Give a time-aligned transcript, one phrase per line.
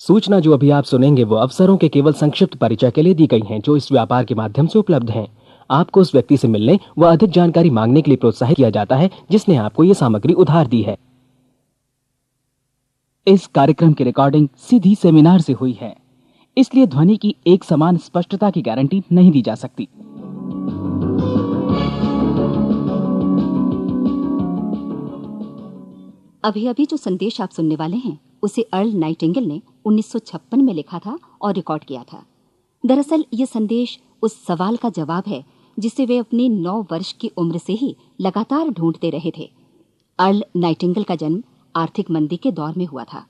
[0.00, 3.42] सूचना जो अभी आप सुनेंगे वो अवसरों के केवल संक्षिप्त परिचय के लिए दी गई
[3.50, 5.26] हैं, जो इस व्यापार के माध्यम से उपलब्ध हैं।
[5.70, 9.10] आपको उस व्यक्ति से मिलने व अधिक जानकारी मांगने के लिए प्रोत्साहित किया जाता है,
[9.30, 10.96] जिसने आपको ये सामग्री उधार दी है।
[13.26, 15.96] इस कार्यक्रम की रिकॉर्डिंग सीधी सेमिनार से हुई है।
[16.56, 19.88] इसलिए ध्वनि की एक समान स्पष्टता की गारंटी नहीं दी जा सकती।
[26.44, 30.98] अभी अभी जो संदेश आप सुनने वाले हैं उसे अर्ल नाइटिंगल ने 1956 में लिखा
[30.98, 32.26] था और रिकॉर्ड किया था।
[32.86, 35.44] दरअसल, ये संदेश उस सवाल का जवाब है,
[35.78, 39.50] जिसे वे अपने नौ वर्ष की उम्र से ही लगातार ढूंढते रहे थे।
[40.18, 41.42] अर्ल नाइटिंगल का जन्म
[41.76, 43.26] आर्थिक मंदी के दौर में हुआ था।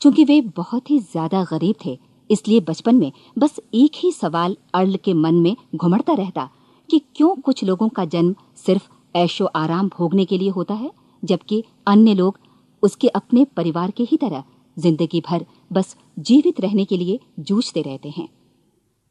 [0.00, 1.98] क्योंकि वे बहुत ही ज़्यादा गरीब थे,
[2.30, 6.50] इसलिए बचपन में बस एक ही सवाल अर्ल के मन में घुमड़ता रहता
[6.90, 10.90] कि क्यों कुछ लोगों का जन्म सिर्फ़ ऐशो आराम भोगने के लिए होता है,
[11.24, 12.38] जबकि अन्य लोग
[12.82, 14.44] उसके अपने परिवार के ही तरह
[14.76, 18.28] ज़िंदगी भर बस जीवित रहने के लिए जूझते रहते हैं।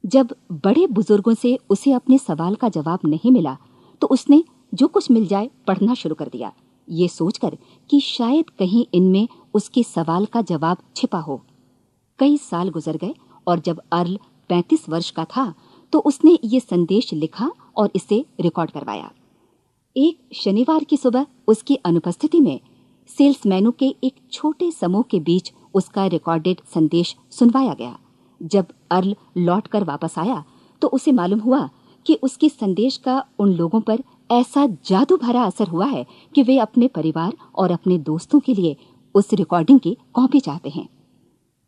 [0.04, 3.58] जब बड़े बुज़ुर्गों से उसे अपने सवाल का जवाब नहीं मिला
[4.02, 6.52] तो उसने जो कुछ मिल जाए पढ़ना शुरू कर दिया।
[6.88, 7.58] ये सोचकर
[7.90, 11.42] कि शायद कहीं इनमें उसके सवाल का जवाब छिपा हो।
[12.20, 13.14] कई साल गुजर गए
[13.48, 14.18] और जब अर्ल
[14.50, 15.54] 35 वर्ष का था
[15.94, 19.12] तो उसने ये संदेश लिखा और इसे रिकॉर्ड करवाया।
[19.96, 22.60] एक शनिवार की सुबह उसकी अनुपस्थिति में
[23.10, 27.98] सेल्समैनों के एक छोटे समूह के बीच उसका रिकॉर्डेड संदेश सुनवाया गया।
[28.42, 30.44] जब अर्ल लौट कर वापस आया
[30.82, 31.70] तो उसे मालूम हुआ
[32.06, 36.58] कि उसके संदेश का उन लोगों पर ऐसा जादू भरा असर हुआ है कि वे
[36.60, 38.76] अपने परिवार और अपने दोस्तों के लिए
[39.16, 40.88] उस रिकॉर्डिंग की कॉपी चाहते हैं।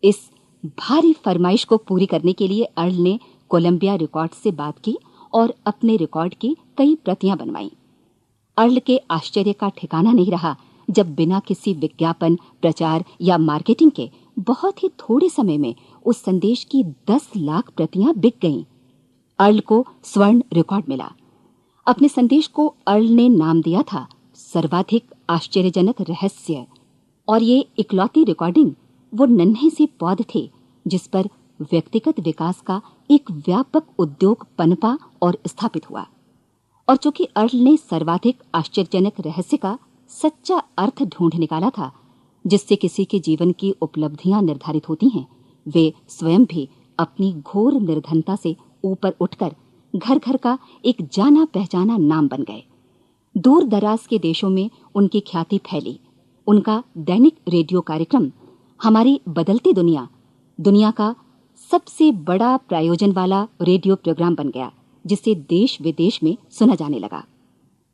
[0.03, 0.29] इस
[0.63, 3.19] भारी फरमाइश को पूरी करने के लिए अर्ल ने
[3.51, 4.97] कोलंबिया रिकॉर्ड से बात की
[5.33, 7.71] और अपने रिकॉर्ड की कई प्रतियाँ बनवाई।
[8.57, 10.55] अर्ल के आश्चर्य का ठिकाना नहीं रहा
[10.89, 16.63] जब बिना किसी विज्ञापन, प्रचार या मार्केटिंग के बहुत ही थोड़े समय में उस संदेश
[16.63, 18.63] की दस लाख प्रतियाँ बिक गईं।
[19.39, 21.11] अर्ल को स्वर्ण रिकॉर्ड मिला।
[21.87, 26.65] अपने संदेश को अर्ल ने नाम दिया था, सर्वाधिक आश्चर्यजनक रहस्य।
[27.27, 28.71] और ये इकलौती रिकॉर्डिंग
[29.13, 30.51] वो नन्हे से पौध थे,
[30.87, 31.25] जिस पर
[31.61, 32.81] व्यक्तिगत विकास का
[33.11, 36.07] एक व्यापक उद्योग पनपा और स्थापित हुआ।
[36.89, 41.91] और चूँकि अर्ल ने सर्वाधिक आश्चर्यजनक रहस्य का सच्चा अर्थ ढूंढ निकाला था,
[42.45, 45.27] जिससे किसी के जीवन की उपलब्धियाँ निर्धारित होती हैं।
[45.65, 46.69] वे स्वयं भी
[46.99, 49.55] अपनी घोर निर्धनता से ऊपर उठकर
[49.93, 52.63] घर घर का एक जाना पहचाना नाम बन गए।
[53.35, 55.99] दूर दराज के देशों में उनकी ख्याति फैली।
[56.47, 58.31] उनका दैनिक रेडियो कार्यक्रम,
[58.79, 60.07] हमारी बदलती दुनिया
[60.59, 61.15] दुनिया का
[61.71, 64.71] सबसे बड़ा प्रायोजन वाला रेडियो प्रोग्राम बन गया,
[65.05, 67.23] जिसे देश विदेश में सुना जाने लगा।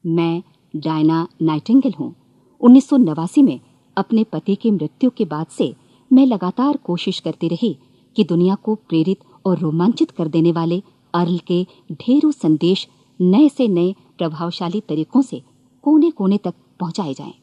[0.04, 0.44] मैं
[0.74, 2.14] डायना नाइटिंगल हूँ
[2.62, 3.60] उन्नीस सौ नवासी में
[3.98, 5.74] अपने पति की मृत्यु के बाद से
[6.12, 7.78] मैं लगातार कोशिश करती रही
[8.16, 10.82] कि दुनिया को प्रेरित और रोमांचित कर देने वाले
[11.14, 12.88] अर्ल के ढेरों संदेश
[13.20, 15.42] नए से नए प्रभावशाली तरीकों से
[15.84, 17.34] कोने कोने तक पहुँचाए जाएँ।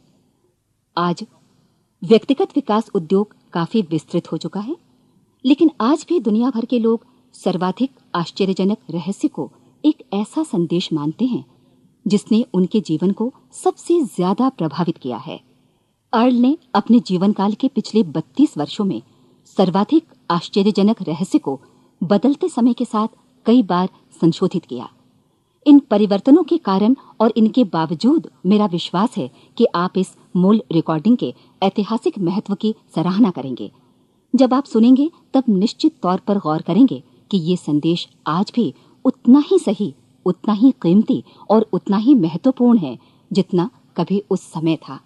[0.97, 1.25] आज
[2.03, 4.77] व्यक्तिगत विकास उद्योग काफ़ी विस्तृत हो चुका है,
[5.45, 7.05] लेकिन आज भी दुनिया भर के लोग
[7.35, 9.51] सर्वाधिक आश्चर्यजनक रहस्य को
[9.85, 11.45] एक ऐसा संदेश मानते हैं
[12.07, 15.41] जिसने उनके जीवन को सबसे ज़्यादा प्रभावित किया है।
[16.13, 19.01] अर्ल ने अपने जीवन काल के पिछले 32 वर्षों में
[19.47, 21.61] सर्वाधिक आश्चर्यजनक रहस्य को
[22.01, 23.09] बदलते समय के साथ
[23.47, 23.89] कई बार
[24.21, 24.89] संशोधित किया।
[25.67, 31.17] इन परिवर्तनों के कारण और इनके बावजूद मेरा विश्वास है कि आप इस मूल रिकॉर्डिंग
[31.17, 33.71] के ऐतिहासिक महत्व की सराहना करेंगे।
[34.35, 38.73] जब आप सुनेंगे, तब निश्चित तौर पर गौर करेंगे कि ये संदेश आज भी
[39.05, 39.95] उतना ही सही
[40.27, 42.99] उतना ही कीमती और उतना ही महत्वपूर्ण है
[43.31, 44.99] जितना कभी उस समय था।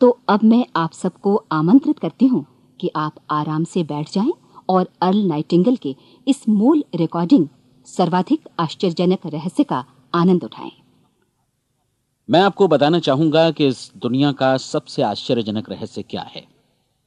[0.00, 2.44] तो अब मैं आप सबको आमंत्रित करती हूँ
[2.80, 4.32] कि आप आराम से बैठ जाएँ
[4.68, 5.94] और अर्ल नाइटिंगल के
[6.26, 7.48] इस मूल रिकॉर्डिंग
[7.86, 9.84] सर्वाधिक आश्चर्यजनक रहस्य का
[10.14, 10.70] आनंद उठाएँ।
[12.28, 16.46] मैं आपको बताना चाहूँगा कि इस दुनिया का सबसे आश्चर्यजनक रहस्य क्या है।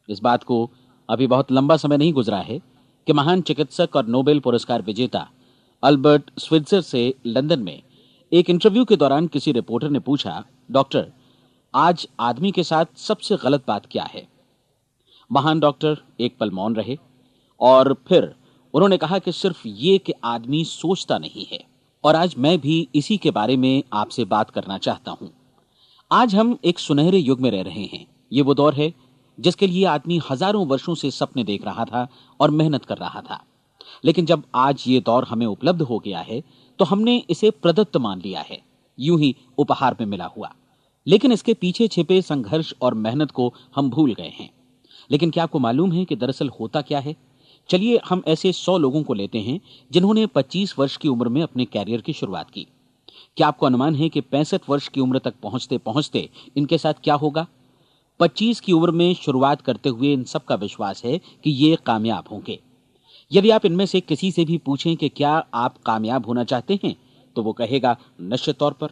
[0.10, 0.70] इस बात को
[1.10, 2.60] अभी बहुत लंबा समय नहीं गुजरा है
[3.08, 5.28] कि महान चिकित्सक और नोबेल पुरस्कार विजेता
[5.84, 7.82] अल्बर्ट स्विट्जर से लंदन में।
[8.32, 11.12] एक इंटरव्यू के दौरान किसी रिपोर्टर ने पूछा, डॉक्टर,
[11.76, 14.28] आज आदमी के साथ सबसे गलत बात क्या है?
[15.32, 16.98] महान डॉक्टर, एक पल मौन रहे।
[17.62, 18.36] और फिर
[18.74, 21.64] उन्होंने कहा कि सिर्फ़ ये कि आदमी सोचता नहीं है।
[22.04, 25.32] और आज मैं भी इसी के बारे में आपसे बात करना चाहता हूँ।
[26.12, 28.94] आज हम एक सुनहरे युग में रह रहे हैं। ये वो दौर है
[29.40, 32.08] जिसके लिए आदमी हज़ारों वर्षों से सपने देख रहा था
[32.40, 33.44] और मेहनत कर रहा था।
[34.04, 36.42] लेकिन जब आज ये दौर हमें उपलब्ध हो गया है
[36.80, 38.62] तो हमने इसे प्रदत्त मान लिया है।
[39.00, 40.54] यूँ ही उपहार में मिला हुआ।
[41.08, 44.50] लेकिन इसके पीछे छिपे संघर्ष और मेहनत को हम भूल गए हैं।
[45.12, 47.16] लेकिन क्या आपको मालूम है कि दरअसल होता क्या है?
[47.70, 49.60] चलिए हम ऐसे सौ लोगों को लेते हैं,
[49.92, 52.68] जिन्होंने 25 वर्ष की उम्र में अपने कैरियर की शुरुआत की।
[53.38, 57.14] क्या आपको अनुमान है कि पैंसठ वर्ष की उम्र तक पहुँचते पहुँचते इनके साथ क्या
[57.14, 57.48] होगा?
[58.20, 62.24] 25 की उम्र में शुरुआत करते हुए इन सब का विश्वास है कि ये कामयाब
[62.32, 62.60] होंगे।
[63.34, 66.96] यदि आप इनमें से किसी से भी पूछें कि क्या आप कामयाब होना चाहते हैं
[67.36, 68.90] तो वो कहेगा, निश्चित तौर पर।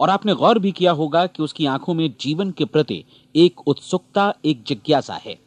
[0.00, 4.32] और आपने गौर भी किया होगा कि उसकी आँखों में जीवन के प्रति एक उत्सुकता,
[4.44, 5.38] एक जिज्ञासा है।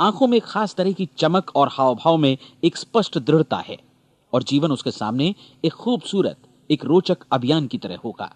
[0.00, 3.78] आँखों में खास तरह की चमक और हाव भाव में एक स्पष्ट दृढ़ता है,
[4.32, 5.34] और जीवन उसके सामने
[5.64, 6.36] एक खूबसूरत,
[6.70, 8.32] एक रोचक अभियान की तरह होगा।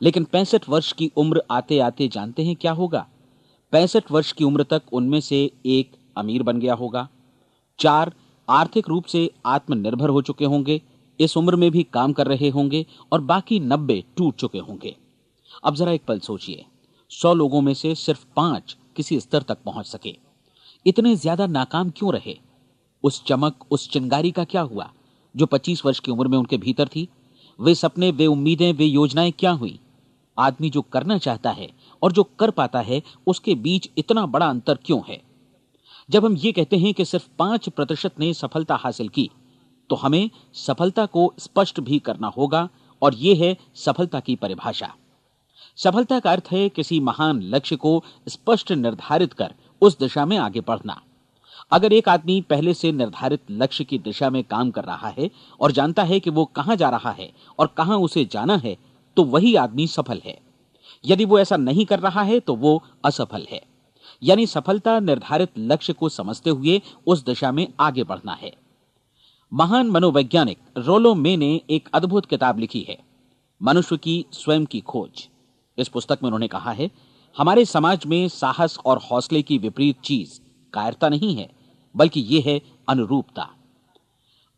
[0.00, 3.06] लेकिन पैंसठ वर्ष की उम्र आते आते जानते हैं क्या होगा?
[3.72, 7.08] पैंसठ वर्ष की उम्र तक उनमें से एक अमीर बन गया होगा,
[7.78, 8.12] चार
[8.48, 10.82] आर्थिक रूप से आत्मनिर्भर हो चुके होंगे,
[11.20, 14.96] इस उम्र में भी काम कर रहे होंगे और बाकी नब्बे टूट चुके होंगे।
[15.64, 16.64] अब जरा एक पल सोचिए,
[17.10, 20.16] सौ लोगों में से सिर्फ़ पाँच किसी स्तर तक पहुँच सके।
[20.86, 22.38] इतने ज़्यादा नाकाम क्यों रहे?
[23.04, 24.92] उस चमक, उस चिंगारी का क्या हुआ?
[25.36, 27.08] जो 25 वर्ष की उम्र में उनके भीतर थी,
[27.60, 29.80] वे सपने, वे उम्मीदें, वे योजनाएँ क्या हुई?
[30.38, 31.70] आदमी जो करना चाहता है
[32.02, 35.31] और जो कर पाता है, उसके बीच इतना बड़ा अंतर क्यों है?
[36.12, 39.30] जब हम ये कहते हैं कि सिर्फ़ पाँच प्रतिशत ने सफलता हासिल की
[39.90, 42.68] तो हमें सफलता को स्पष्ट भी करना होगा,
[43.02, 44.92] और यह है सफलता की परिभाषा।
[45.78, 50.60] सफलता का अर्थ है किसी महान लक्ष्य को स्पष्ट निर्धारित कर, उस दिशा में आगे
[50.60, 51.00] बढ़ना।
[51.72, 55.30] अगर एक आदमी पहले से निर्धारित लक्ष्य की दिशा में काम कर रहा है,
[55.60, 58.76] और जानता है कि वो कहाँ जा रहा है, और कहाँ उसे जाना है
[59.16, 60.38] तो वही आदमी सफल है।
[61.04, 63.62] यदि वो ऐसा नहीं कर रहा है तो वो असफल है।
[64.22, 68.52] यानी सफलता निर्धारित लक्ष्य को समझते हुए उस दिशा में आगे बढ़ना है।
[69.52, 72.98] महान मनोवैज्ञानिक रोलो मे ने एक अद्भुत किताब लिखी है,
[73.60, 75.28] मनुष्य की स्वयं की खोज।
[75.78, 76.90] इस पुस्तक में उन्होंने कहा है,
[77.36, 80.40] हमारे समाज में साहस और हौसले की विपरीत चीज़
[80.72, 81.50] कायरता नहीं है,
[81.94, 83.48] बल्कि यह है अनुरूपता।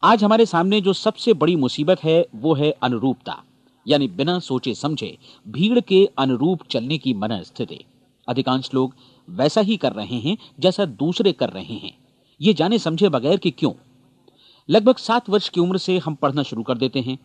[0.02, 3.42] आज हमारे सामने जो सबसे बड़ी मुसीबत है, वो है अनुरूपता,
[3.86, 5.16] यानी बिना सोचे समझे
[5.48, 7.84] भीड़ के अनुरूप चलने की मन स्थिति
[8.28, 8.94] अधिकांश लोग
[9.30, 11.98] वैसा ही कर रहे हैं जैसा दूसरे कर रहे हैं।
[12.40, 13.72] ये जाने समझे बगैर कि क्यों?
[14.70, 17.18] लगभग सात वर्ष की उम्र से हम पढ़ना शुरू कर देते हैं।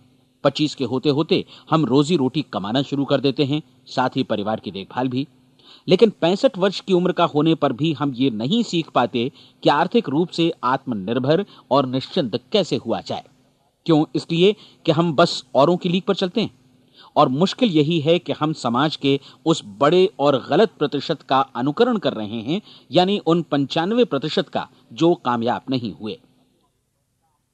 [0.44, 4.60] पच्चीस के होते होते हम रोजी रोटी कमाना शुरू कर देते हैं, साथ ही परिवार
[4.60, 5.28] की देखभाल भी।
[5.88, 9.32] लेकिन पैंसठ वर्ष की उम्र का होने पर भी हम ये नहीं सीख पाते
[9.64, 13.24] कि आर्थिक रूप से आत्मनिर्भर और निश्चिंत कैसे हुआ जाए।
[13.86, 14.06] क्यों?
[14.16, 14.56] इसलिए
[14.86, 16.60] कि हम बस औरों की लीक पर चलते हैं।
[17.16, 21.98] और मुश्किल यही है कि हम समाज के उस बड़े और गलत प्रतिशत का अनुकरण
[21.98, 22.62] कर रहे हैं,
[22.92, 26.20] यानी उन पंचानवे प्रतिशत का जो कामयाब नहीं हुए।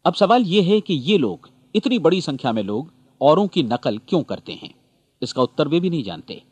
[0.06, 3.98] अब सवाल यह है कि ये लोग, इतनी बड़ी संख्या में लोग, औरों की नकल
[3.98, 4.76] क्यों करते हैं?
[5.22, 6.44] इसका उत्तर वे भी नहीं जानते।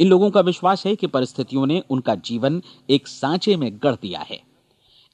[0.00, 4.20] इन लोगों का विश्वास है कि परिस्थितियों ने उनका जीवन एक सांचे में गढ़ दिया
[4.20, 4.42] है।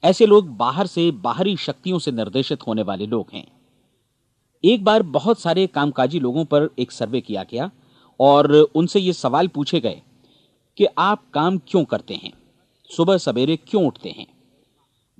[0.03, 3.62] ऐसे लोग बाहर से बाहरी शक्तियों से निर्देशित होने वाले लोग हैं।
[4.65, 7.71] एक बार बहुत सारे कामकाजी लोगों पर एक सर्वे किया गया
[8.19, 10.01] और उनसे ये सवाल पूछे गए
[10.77, 12.33] कि आप काम क्यों करते हैं?
[12.97, 14.27] सुबह सवेरे क्यों उठते हैं?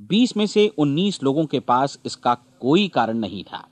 [0.01, 3.67] 20 में से 19 लोगों के पास इसका कोई कारण नहीं था।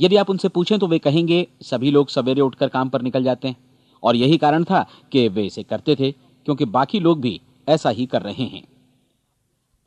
[0.00, 3.48] यदि आप उनसे पूछें तो वे कहेंगे, सभी लोग सवेरे उठकर काम पर निकल जाते
[3.48, 3.56] हैं।
[4.02, 8.06] और यही कारण था कि वे इसे करते थे, क्योंकि बाकी लोग भी ऐसा ही
[8.06, 8.62] कर रहे हैं।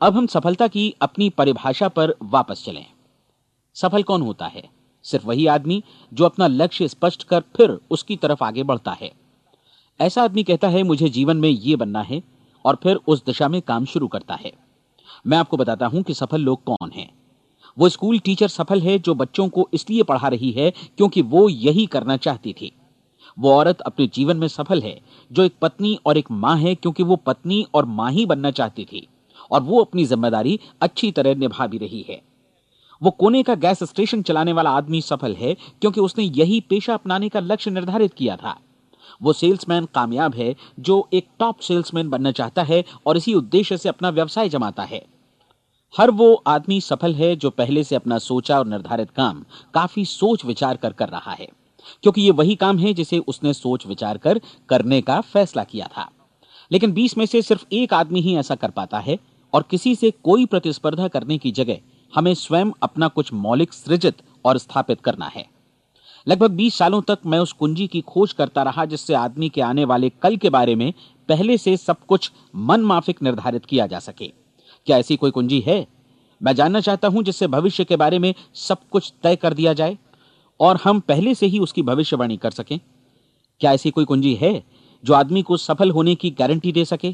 [0.01, 2.86] अब हम सफलता की अपनी परिभाषा पर वापस चलें।
[3.74, 4.75] सफल कौन होता है?
[5.05, 5.81] सिर्फ़ वही आदमी
[6.12, 9.12] जो अपना लक्ष्य स्पष्ट कर फिर उसकी तरफ़ आगे बढ़ता है।
[10.00, 12.21] ऐसा आदमी कहता है, मुझे जीवन में ये बनना है,
[12.65, 14.51] और फिर उस दिशा में काम शुरू करता है।
[15.27, 17.09] मैं आपको बताता हूँ कि सफल लोग कौन हैं।
[17.77, 21.85] वो स्कूल टीचर सफल है जो बच्चों को इसलिए पढ़ा रही है क्योंकि वो यही
[21.85, 22.71] करना चाहती थी।
[23.38, 25.00] वो औरत अपने जीवन में सफल है,
[25.31, 28.85] जो एक पत्नी और एक माँ है क्योंकि वो पत्नी और माँ ही बनना चाहती
[28.85, 29.07] थी,
[29.51, 32.21] और वो अपनी ज़िम्मेदारी अच्छी तरह निभा भी रही है।
[33.02, 37.30] वो कोने का गैस स्टेशन चलाने वाला आदमी सफल है, क्योंकि उसने यही पेशा अपनाने
[37.30, 38.60] का लक्ष्य निर्धारित किया था।
[39.24, 43.90] वो सेल्समैन कामयाब है, जो एक टॉप सेल्समैन बनना चाहता है और इसी उद्देश्य से
[43.90, 45.06] अपना व्यवसाय जमाता है।
[45.96, 50.46] हर वो आदमी सफल है, जो पहले से अपना सोचा और निर्धारित काम काफ़ी सोच
[50.46, 51.48] विचार कर कर रहा है,
[52.04, 56.10] क्योंकि ये वही काम है जिसे उसने सोच विचार कर करने का फैसला किया था।
[56.72, 59.18] लेकिन 20 में से सिर्फ़ एक आदमी ही ऐसा कर पाता है,
[59.54, 61.78] और किसी से कोई प्रतिस्पर्धा करने की जगह
[62.15, 65.45] हमें स्वयं अपना कुछ मौलिक सृजित और स्थापित करना है।
[66.27, 69.85] लगभग 20 सालों तक मैं उस कुंजी की खोज करता रहा, जिससे आदमी के आने
[69.85, 70.93] वाले कल के बारे में
[71.29, 74.27] पहले से सब कुछ मन माफिक निर्धारित किया जा सके।
[74.85, 75.88] क्या ऐसी कोई कुंजी है?
[76.43, 79.97] मैं जानना चाहता हूँ जिससे भविष्य के बारे में सब कुछ तय कर दिया जाए
[80.59, 82.79] और हम पहले से ही उसकी भविष्यवाणी कर सकें।
[83.59, 84.63] क्या ऐसी कोई कुंजी है
[85.05, 87.13] जो आदमी को सफल होने की गारंटी दे सके?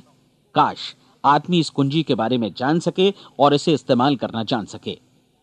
[0.56, 4.98] काश। आदमी इस कुंजी के बारे में जान सके और इसे इस्तेमाल करना जान सके।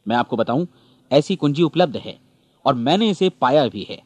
[0.07, 0.67] मैं आपको बताऊँ,
[1.11, 2.19] ऐसी कुंजी उपलब्ध है
[2.65, 4.03] और मैंने इसे पाया भी है।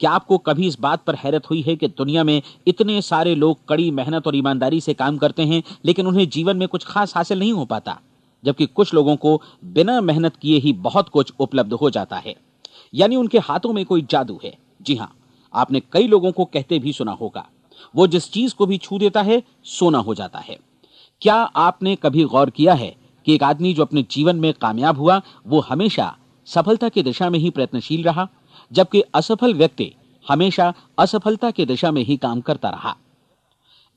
[0.00, 3.58] क्या आपको कभी इस बात पर हैरत हुई है कि दुनिया में इतने सारे लोग
[3.68, 7.38] कड़ी मेहनत और ईमानदारी से काम करते हैं, लेकिन उन्हें जीवन में कुछ खास हासिल
[7.38, 8.00] नहीं हो पाता,
[8.44, 12.34] जबकि कुछ लोगों को बिना मेहनत किए ही बहुत कुछ उपलब्ध हो जाता है।
[12.94, 15.14] यानी उनके हाथों में कोई जादू है। जी हाँ,
[15.54, 17.46] आपने कई लोगों को कहते भी सुना होगा।
[17.96, 20.58] वो जिस चीज़ को भी छू देता है, सोना हो जाता है।
[21.24, 25.22] क्या आपने कभी गौर किया है कि एक आदमी जो अपने जीवन में कामयाब हुआ,
[25.46, 26.16] वो हमेशा
[26.46, 28.28] सफलता की दिशा में ही प्रयत्नशील रहा,
[28.72, 29.92] जबकि असफल व्यक्ति
[30.28, 32.96] हमेशा असफलता की दिशा में ही काम करता रहा?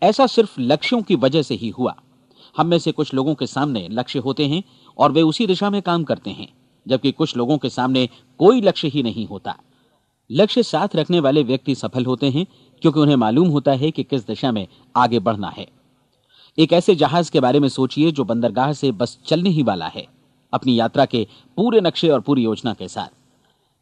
[0.04, 1.96] ऐसा सिर्फ़ लक्ष्यों की वजह से ही हुआ।
[2.58, 4.64] हम में से कुछ लोगों के सामने लक्ष्य होते हैं
[4.98, 6.54] और वे उसी दिशा में काम करते हैं,
[6.88, 9.56] जबकि कुछ लोगों के सामने कोई लक्ष्य ही नहीं होता।
[10.32, 12.48] लक्ष्य साथ रखने वाले व्यक्ति सफल होते हैं,
[12.82, 15.77] क्योंकि उन्हें मालूम होता है कि किस दिशा में आगे बढ़ना है।
[16.58, 20.06] एक ऐसे जहाज़ के बारे में सोचिए जो बंदरगाह से बस चलने ही वाला है,
[20.54, 21.26] अपनी यात्रा के
[21.58, 23.10] पूरे नक्शे और पूरी योजना के साथ।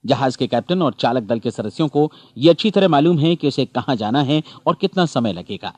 [0.04, 3.48] जहाज़ के कैप्टन और चालक दल के सदस्यों को यह अच्छी तरह मालूम है कि
[3.48, 5.74] उसे कहाँ जाना है और कितना समय लगेगा।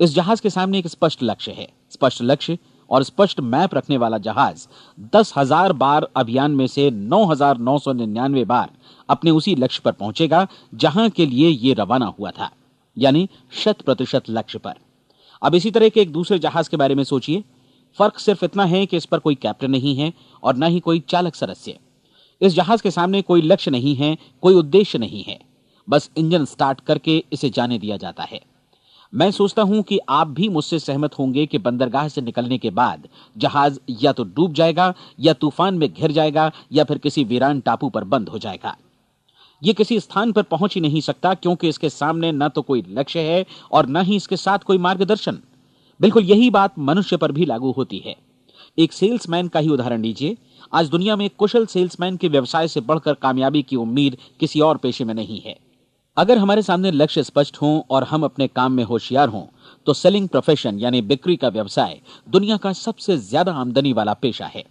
[0.00, 2.58] इस जहाज़ के सामने एक स्पष्ट लक्ष्य है। स्पष्ट लक्ष्य
[2.90, 4.66] और स्पष्ट मैप रखने वाला जहाज़
[5.12, 8.70] दस हज़ार बार अभियान में से नौ हज़ार नौ सौ निन्यानवे बार
[9.08, 12.50] अपने उसी लक्ष्य पर पहुंचेगा जहाँ के लिए ये रवाना हुआ था,
[12.96, 14.74] यानी शत प्रतिशत लक्ष्य पर।
[15.46, 17.42] अब इसी तरह के एक दूसरे जहाज़ के बारे में सोचिए।
[17.98, 20.12] फ़र्क सिर्फ़ इतना है कि इस पर कोई कैप्टन नहीं है
[20.42, 21.78] और न ही कोई चालक सदस्य।
[22.40, 25.38] इस जहाज़ के सामने कोई लक्ष्य नहीं है, कोई उद्देश्य नहीं है।
[25.88, 28.40] बस इंजन स्टार्ट करके इसे जाने दिया जाता है।
[29.12, 33.08] मैं सोचता हूँ कि आप भी मुझसे सहमत होंगे कि बंदरगाह से निकलने के बाद
[33.36, 37.88] जहाज़ या तो डूब जाएगा, या तूफ़ान में घिर जाएगा, या फिर किसी वीरान टापू
[37.88, 38.76] पर बंद हो जाएगा।
[39.66, 43.20] यह किसी स्थान पर पहुँच ही नहीं सकता, क्योंकि इसके सामने न तो कोई लक्ष्य
[43.22, 45.38] है और न ही इसके साथ कोई मार्गदर्शन।
[46.00, 48.14] बिल्कुल यही बात मनुष्य पर भी लागू होती है।
[48.78, 50.36] एक सेल्समैन का ही उदाहरण लीजिए।
[50.72, 55.04] आज दुनिया में कुशल सेल्समैन के व्यवसाय से बढ़कर कामयाबी की उम्मीद किसी और पेशे
[55.04, 55.56] में नहीं है।
[56.16, 59.44] अगर हमारे सामने लक्ष्य स्पष्ट हो और हम अपने काम में होशियार हों
[59.86, 64.64] तो सेलिंग प्रोफेशन यानी बिक्री का व्यवसाय दुनिया का सबसे ज़्यादा आमदनी वाला पेशा है।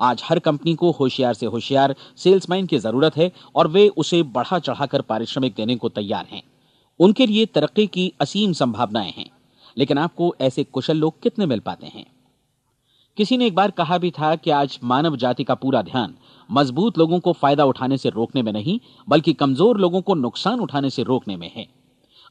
[0.00, 4.58] आज हर कंपनी को होशियार से होशियार सेल्समैन की ज़रूरत है और वे उसे बढ़ा
[4.58, 6.42] चढ़ाकर पारिश्रमिक देने को तैयार हैं।
[7.00, 9.30] उनके लिए तरक्की की असीम संभावनाएँ हैं।
[9.78, 12.06] लेकिन आपको ऐसे कुशल लोग कितने मिल पाते हैं?
[13.16, 16.14] किसी ने एक बार कहा भी था कि आज मानव जाति का पूरा ध्यान
[16.50, 20.90] मज़बूत लोगों को फ़ायदा उठाने से रोकने में नहीं, बल्कि कमज़ोर लोगों को नुकसान उठाने
[20.90, 21.66] से रोकने में है।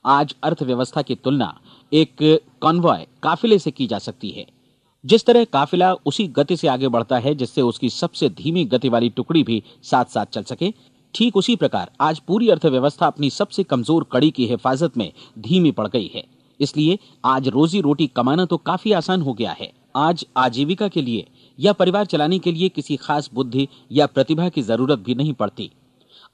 [0.05, 1.59] आज अर्थव्यवस्था की तुलना
[1.93, 2.15] एक
[2.61, 4.45] कॉन्वॉय काफिले से की जा सकती है।
[5.03, 9.09] जिस तरह काफिला उसी गति से आगे बढ़ता है, जिससे उसकी सबसे धीमी गति वाली
[9.09, 10.73] टुकड़ी भी साथ साथ चल सके,
[11.13, 15.87] ठीक उसी प्रकार आज पूरी अर्थव्यवस्था अपनी सबसे कमज़ोर कड़ी की हिफाजत में धीमी पड़
[15.87, 16.23] गई है।
[16.59, 21.25] इसलिए आज रोजी रोटी कमाना तो काफ़ी आसान हो गया है। आज आजीविका के लिए
[21.59, 25.71] या परिवार चलाने के लिए किसी खास बुद्धि या प्रतिभा की ज़रूरत भी नहीं पड़ती।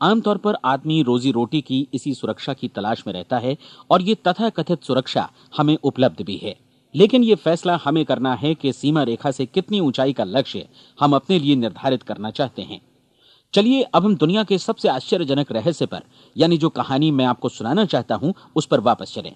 [0.01, 3.55] आमतौर पर आदमी रोजी रोटी की इसी सुरक्षा की तलाश में रहता है
[3.89, 6.55] और ये तथा कथित सुरक्षा हमें उपलब्ध भी है।
[6.95, 10.67] लेकिन ये फैसला हमें करना है कि सीमा रेखा से कितनी ऊंचाई का लक्ष्य
[10.99, 12.81] हम अपने लिए निर्धारित करना चाहते हैं।
[13.53, 16.01] चलिए अब हम दुनिया के सबसे आश्चर्यजनक रहस्य पर,
[16.35, 19.35] यानी जो कहानी मैं आपको सुनाना चाहता हूँ, उस पर वापस चलें।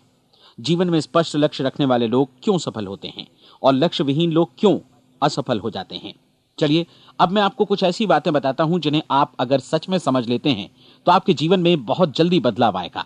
[0.59, 3.27] जीवन में स्पष्ट लक्ष्य रखने वाले लोग क्यों सफल होते हैं
[3.63, 4.77] और लक्ष्य विहीन लोग क्यों
[5.21, 6.13] असफल हो जाते हैं?
[6.57, 6.85] चलिए
[7.19, 10.49] अब मैं आपको कुछ ऐसी बातें बताता हूँ जिन्हें आप अगर सच में समझ लेते
[10.49, 10.69] हैं
[11.05, 13.05] तो आपके जीवन में बहुत जल्दी बदलाव आएगा।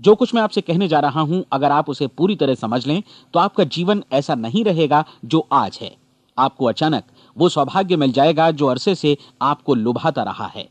[0.00, 3.02] जो कुछ मैं आपसे कहने जा रहा हूँ, अगर आप उसे पूरी तरह समझ लें
[3.34, 5.94] तो आपका जीवन ऐसा नहीं रहेगा जो आज है।
[6.38, 7.04] आपको अचानक
[7.36, 10.68] वो सौभाग्य मिल जाएगा जो अरसे से आपको लुभाता रहा है।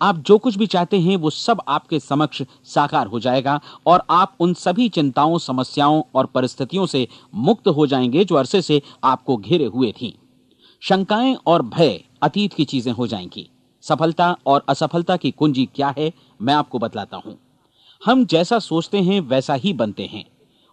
[0.00, 4.34] आप जो कुछ भी चाहते हैं, वो सब आपके समक्ष साकार हो जाएगा और आप
[4.40, 9.64] उन सभी चिंताओं, समस्याओं और परिस्थितियों से मुक्त हो जाएँगे जो अरसे से आपको घेरे
[9.64, 10.14] हुए थी।
[10.82, 13.48] शंकाएँ और भय अतीत की चीज़ें हो जाएँगी।
[13.84, 16.12] सफलता और असफलता की कुंजी क्या है,
[16.42, 17.36] मैं आपको बतलाता हूँ।
[18.04, 20.24] हम जैसा सोचते हैं, वैसा ही बनते हैं।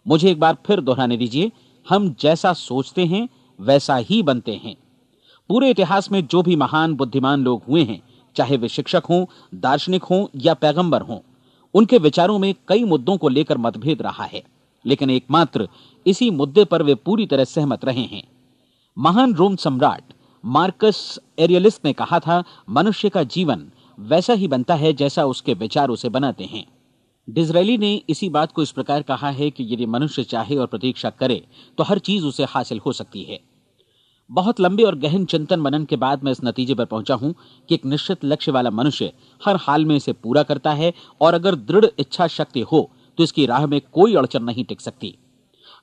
[0.07, 1.51] मुझे एक बार फिर दोहराने दीजिए,
[1.89, 4.75] हम जैसा सोचते हैं, वैसा ही बनते हैं।
[5.49, 8.01] पूरे इतिहास में जो भी महान बुद्धिमान लोग हुए हैं,
[8.35, 9.25] चाहे वे शिक्षक हों,
[9.59, 11.19] दार्शनिक हों या पैगंबर हों,
[11.73, 14.43] उनके विचारों में कई मुद्दों को लेकर मतभेद रहा है।
[14.85, 15.69] लेकिन एकमात्र
[16.07, 18.23] इसी मुद्दे पर वे पूरी तरह सहमत रहे हैं।
[18.97, 20.03] महान रोम सम्राट
[20.45, 25.89] मार्कस एरियलिस्ट ने कहा था, मनुष्य का जीवन वैसा ही बनता है जैसा उसके विचार
[25.89, 26.72] उसे बनाते हैं।
[27.27, 31.09] डिजरेली ने इसी बात को इस प्रकार कहा है कि यदि मनुष्य चाहे और प्रतीक्षा
[31.09, 31.41] करे
[31.77, 33.39] तो हर चीज़ उसे हासिल हो सकती है।
[34.29, 37.33] बहुत लंबे और गहन चिंतन मनन के बाद मैं इस नतीजे पर पहुँचा हूँ
[37.69, 39.11] कि एक निश्चित लक्ष्य वाला मनुष्य
[39.41, 43.45] हर हाल में इसे पूरा करता है और अगर दृढ़ इच्छा शक्ति हो तो इसकी
[43.45, 45.15] राह में कोई अड़चन नहीं टिक सकती।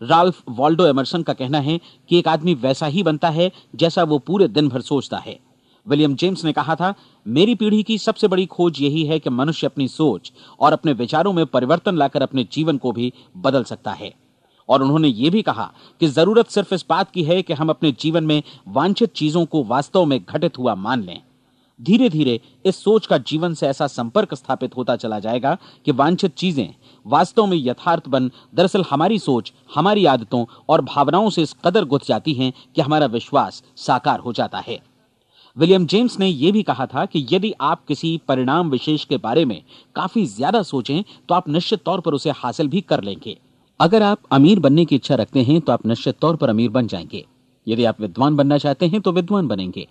[0.01, 1.81] राल्फ वॉल्डो एमरसन का कहना है
[2.11, 5.39] कि एक आदमी वैसा ही बनता है जैसा वो पूरे दिन भर सोचता है।
[5.87, 6.95] विलियम जेम्स ने कहा था,
[7.27, 11.33] मेरी पीढ़ी की सबसे बड़ी खोज यही है कि मनुष्य अपनी सोच और अपने विचारों
[11.33, 14.13] में परिवर्तन लाकर अपने जीवन को भी बदल सकता है।
[14.69, 17.93] और उन्होंने ये भी कहा कि ज़रूरत सिर्फ़ इस बात की है कि हम अपने
[17.93, 21.21] जीवन में वांछित चीज़ों को वास्तव में घटित हुआ मान लें।
[21.81, 26.35] धीरे धीरे इस सोच का जीवन से ऐसा संपर्क स्थापित होता चला जाएगा कि वांछित
[26.35, 26.75] चीज़ें
[27.07, 32.07] वास्तव में यथार्थ बन, दरअसल हमारी सोच, हमारी आदतों और भावनाओं से इस कदर गुथ
[32.07, 34.90] जाती हैं कि हमारा विश्वास साकार हो जाता है।
[35.57, 39.45] विलियम जेम्स ने यह भी कहा था कि यदि आप किसी परिणाम विशेष के बारे
[39.45, 39.61] में
[39.97, 43.37] काफ़ी ज़्यादा सोचें तो आप निश्चित तौर पर उसे हासिल भी कर लेंगे।
[43.81, 46.87] अगर आप अमीर बनने की इच्छा रखते हैं तो आप निश्चित तौर पर अमीर बन
[46.87, 47.25] जाएँगे।
[47.67, 49.87] यदि आप विद्वान बनना चाहते हैं तो विद्वान बनेंगे।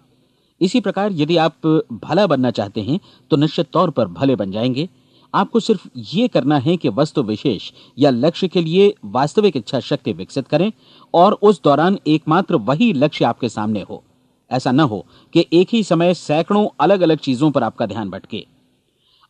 [0.62, 1.68] इसी प्रकार यदि आप
[2.04, 3.00] भला बनना चाहते हैं
[3.32, 4.88] तो निश्चित तौर पर भले बन जाएँगे।
[5.34, 10.14] आपको सिर्फ़ ये करना है कि वस्तु विशेष या लक्ष्य के लिए वास्तविक इच्छा शक्ति
[10.14, 10.72] विकसित करें,
[11.14, 14.04] और उस दौरान एकमात्र वही लक्ष्य आपके सामने हो।
[14.52, 18.46] ऐसा न हो कि एक ही समय सैकड़ों अलग अलग चीज़ों पर आपका ध्यान भटके।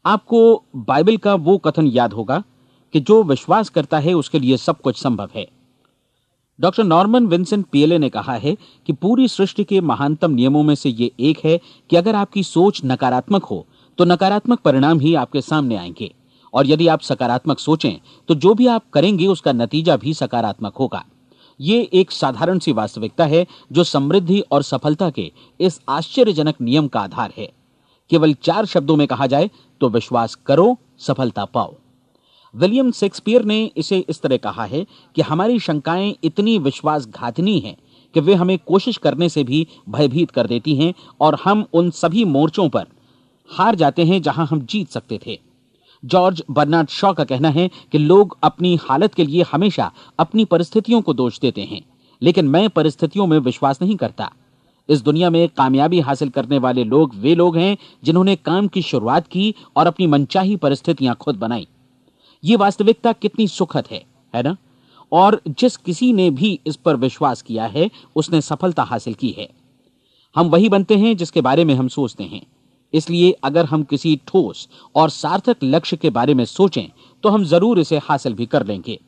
[0.06, 2.44] आपको बाइबल का वो कथन याद होगा
[2.94, 5.48] कि जो विश्वास करता है, उसके लिए सब कुछ संभव है।
[6.60, 8.56] डॉक्टर नॉर्मन विंसेंट पीएलए ने कहा है
[8.88, 11.60] कि पूरी सृष्टि के महानतम नियमों में से ये एक है
[11.90, 13.66] कि अगर आपकी सोच नकारात्मक हो
[13.98, 16.12] तो नकारात्मक परिणाम ही आपके सामने आएँगे।
[16.54, 17.94] और यदि आप सकारात्मक सोचें
[18.28, 21.04] तो जो भी आप करेंगे, उसका नतीजा भी सकारात्मक होगा।
[21.60, 27.00] ये एक साधारण सी वास्तविकता है जो समृद्धि और सफलता के इस आश्चर्यजनक नियम का
[27.00, 27.52] आधार है।
[28.12, 29.50] केवल चार शब्दों में कहा जाए
[29.82, 31.76] तो विश्वास करो, सफलता पाओ।
[32.54, 34.86] विलियम शेक्सपियर ने इसे इस तरह कहा है
[35.16, 37.76] कि हमारी शंकाएँ इतनी विश्वासघातनी हैं
[38.16, 42.26] कि वे हमें कोशिश करने से भी भयभीत कर देती हैं और हम उन सभी
[42.26, 42.88] मोर्चों पर
[43.50, 45.40] हार जाते हैं जहाँ हम जीत सकते थे।
[46.04, 51.02] जॉर्ज बर्नार्ड शॉ का कहना है कि लोग अपनी हालत के लिए हमेशा अपनी परिस्थितियों
[51.02, 51.82] को दोष देते हैं,
[52.22, 54.32] लेकिन मैं परिस्थितियों में विश्वास नहीं करता।
[54.90, 59.28] इस दुनिया में कामयाबी हासिल करने वाले लोग वे लोग हैं जिन्होंने काम की शुरुआत
[59.28, 61.68] की और अपनी मनचाही परिस्थितियाँ खुद बनाई।
[62.44, 64.04] ये वास्तविकता कितनी सुखद है
[64.36, 64.56] है ना?
[65.12, 69.50] और जिस किसी ने भी इस पर विश्वास किया है, उसने सफलता हासिल की है।
[70.36, 72.42] हम वही बनते हैं जिसके बारे में हम सोचते हैं।
[72.94, 76.88] इसलिए अगर हम किसी ठोस और सार्थक लक्ष्य के बारे में सोचें
[77.24, 79.00] तो हम ज़रूर इसे हासिल भी कर लेंगे।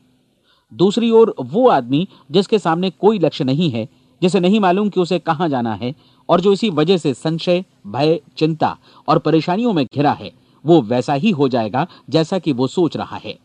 [0.72, 3.88] दूसरी ओर, वो आदमी जिसके सामने कोई लक्ष्य नहीं है,
[4.22, 5.94] जिसे नहीं मालूम कि उसे कहाँ जाना है,
[6.28, 8.76] और जो इसी वजह से संशय, भय, चिंता
[9.08, 10.30] और परेशानियों में घिरा है,
[10.64, 13.38] वो वैसा ही हो जाएगा जैसा कि वो सोच रहा है।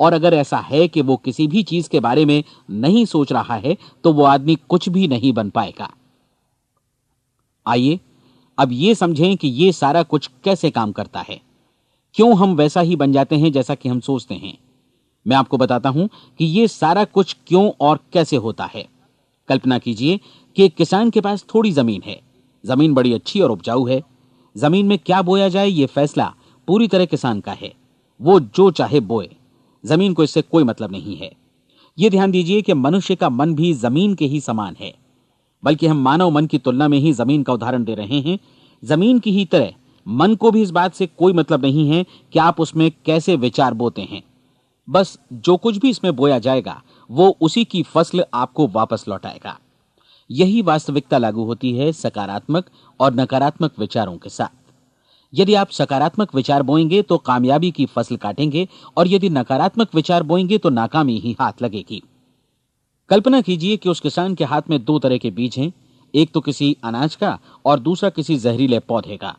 [0.00, 3.54] और अगर ऐसा है कि वो किसी भी चीज़ के बारे में नहीं सोच रहा
[3.56, 5.90] है तो वो आदमी कुछ भी नहीं बन पाएगा।
[7.66, 7.98] आइए
[8.60, 11.40] अब ये समझें कि ये सारा कुछ कैसे काम करता है।
[12.14, 14.58] क्यों हम वैसा ही बन जाते हैं जैसा कि हम सोचते हैं?
[15.26, 18.88] मैं आपको बताता हूँ कि ये सारा कुछ क्यों और कैसे होता है।
[19.48, 20.20] कल्पना कीजिए
[20.56, 22.20] कि एक किसान के पास थोड़ी ज़मीन है।
[22.66, 24.02] ज़मीन बड़ी अच्छी और उपजाऊ है।
[24.56, 26.34] ज़मीन में क्या बोया जाए ये फैसला
[26.66, 27.74] पूरी तरह किसान का है।
[28.20, 29.28] वो जो चाहे बोए।
[29.86, 31.32] ज़मीन को इससे कोई मतलब नहीं है।
[31.98, 34.94] ये ध्यान दीजिए कि मनुष्य का मन भी ज़मीन के ही समान है।
[35.64, 38.38] बल्कि हम मानव मन की तुलना में ही ज़मीन का उदाहरण दे रहे हैं।
[38.82, 39.72] ज़मीन की ही तरह,
[40.06, 43.74] मन को भी इस बात से कोई मतलब नहीं है कि आप उसमें कैसे विचार
[43.74, 44.22] बोते हैं।
[44.88, 49.58] बस जो कुछ भी इसमें बोया जाएगा, वो उसी की फ़सल आपको वापस लौटाएगा।
[50.30, 52.66] यही वास्तविकता लागू होती है सकारात्मक
[53.00, 54.58] और नकारात्मक विचारों के साथ।
[55.34, 60.58] यदि आप सकारात्मक विचार बोएँगे तो कामयाबी की फ़सल काटेंगे और यदि नकारात्मक विचार बोएँगे
[60.58, 62.02] तो नाकामी ही हाथ लगेगी।
[63.10, 65.72] कल्पना कीजिए कि उस किसान के हाथ में दो तरह के बीज हैं,
[66.14, 69.36] एक तो किसी अनाज का और दूसरा किसी जहरीले पौधे का।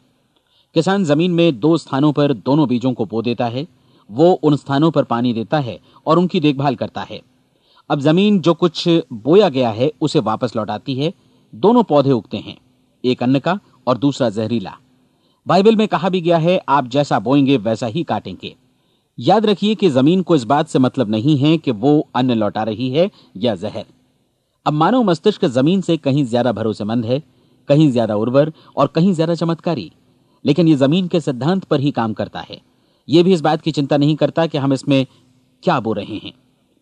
[0.74, 3.68] किसान ज़मीन में दो स्थानों पर दोनों बीजों को बो देता है,
[4.12, 7.22] वो उन स्थानों पर पानी देता है और उनकी देखभाल करता है।
[7.90, 11.14] अब ज़मीन जो कुछ बोया गया है, उसे वापस लौटाती है,
[11.56, 12.58] दोनों पौधे उगते हैं,
[13.06, 14.78] एक अन्न का और दूसरा जहरीला।
[15.48, 18.56] बाइबल में कहा भी गया है, आप जैसा बोएँगे, वैसा ही काटेंगे।
[19.22, 22.64] याद रखिए कि ज़मीन को इस बात से मतलब नहीं है कि वो अन्न लौटा
[22.64, 23.86] रही है या जहर।
[24.66, 27.22] अब मानव मस्तिष्क ज़मीन से कहीं ज़्यादा भरोसेमंद है,
[27.70, 29.92] कहीं ज़्यादा उर्वर और कहीं ज़्यादा चमत्कारी।
[30.46, 32.60] लेकिन ये ज़मीन के सिद्धांत पर ही काम करता है।
[33.08, 35.06] ये भी इस बात की चिंता नहीं करता कि हम इसमें
[35.64, 36.34] क्या बो रहे हैं।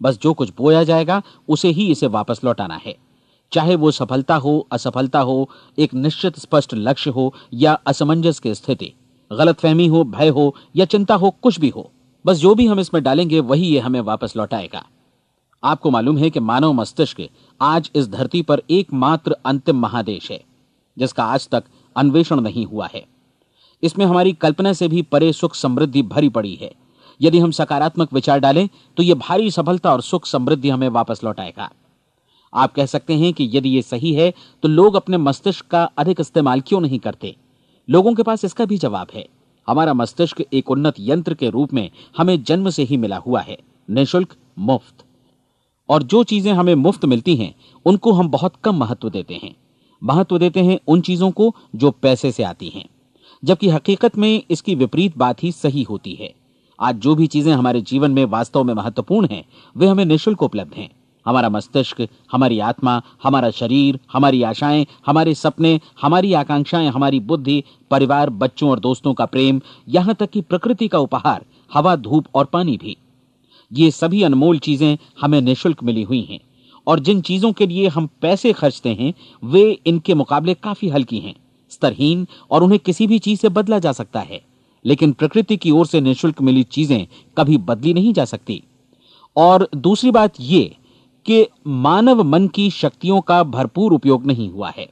[0.02, 2.96] बस जो कुछ बोया जाएगा, उसे ही इसे वापस लौटाना है।
[3.52, 8.94] चाहे वो सफलता हो, असफलता हो, एक निश्चित स्पष्ट लक्ष्य हो या असमंजस की स्थिति,
[9.32, 11.92] गलतफहमी हो, भय हो या चिंता हो, कुछ भी हो।
[12.30, 14.84] बस जो भी हम इसमें डालेंगे, वही ये हमें वापस लौटाएगा।
[15.64, 17.22] आपको मालूम है कि मानव मस्तिष्क
[17.62, 20.40] आज इस धरती पर एकमात्र अंतिम महादेश है,
[20.98, 21.64] जिसका आज तक
[21.96, 23.04] अन्वेषण नहीं हुआ है।
[23.84, 26.72] इसमें हमारी कल्पना से भी परे सुख समृद्धि भरी पड़ी है।
[27.20, 31.70] यदि हम सकारात्मक विचार डालें तो यह भारी सफलता और सुख समृद्धि हमें वापस लौटाएगा।
[32.54, 36.20] आप कह सकते हैं कि यदि यह सही है तो लोग अपने मस्तिष्क का अधिक
[36.20, 37.36] इस्तेमाल क्यों नहीं करते?
[37.88, 39.28] लोगों के पास इसका भी जवाब है।
[39.70, 43.58] हमारा मस्तिष्क एक उन्नत यंत्र के रूप में हमें जन्म से ही मिला हुआ है,
[43.90, 45.06] निःशुल्क मुफ़्त।
[45.90, 47.54] और जो चीज़ें हमें मुफ़्त मिलती हैं,
[47.86, 49.56] उनको हम बहुत कम महत्व देते हैं।
[50.04, 52.86] महत्व देते हैं उन चीज़ों को जो पैसे से आती हैं,
[53.44, 56.34] जबकि हकीकत में इसकी विपरीत बात ही सही होती है।
[56.80, 59.44] आज जो भी चीज़ें हमारे जीवन में वास्तव में महत्वपूर्ण हैं,
[59.78, 60.90] वे हमें निःशुल्क उपलब्ध हैं।
[61.26, 68.30] हमारा मस्तिष्क, हमारी आत्मा, हमारा शरीर, हमारी आशाएँ, हमारे सपने, हमारी आकांक्षाएँ, हमारी बुद्धि, परिवार,
[68.30, 72.78] बच्चों और दोस्तों का प्रेम, यहाँ तक कि प्रकृति का उपहार, हवा, धूप और पानी
[72.78, 72.98] भी।
[73.72, 76.40] ये सभी अनमोल चीज़ें हमें निःशुल्क मिली हुई हैं,
[76.88, 81.36] और जिन चीज़ों के लिए हम पैसे खर्चते हैं, वे इनके मुकाबले काफ़ी हल्की हैं,
[81.70, 84.42] स्तरहीन, और उन्हें किसी भी चीज़ से बदला जा सकता है,
[84.86, 88.64] लेकिन प्रकृति की ओर से निःशुल्क मिली चीज़ें कभी बदली नहीं जा सकती।
[89.36, 90.70] और दूसरी बात यह
[91.30, 94.90] कि मानव मन की शक्तियों का भरपूर उपयोग नहीं हुआ है।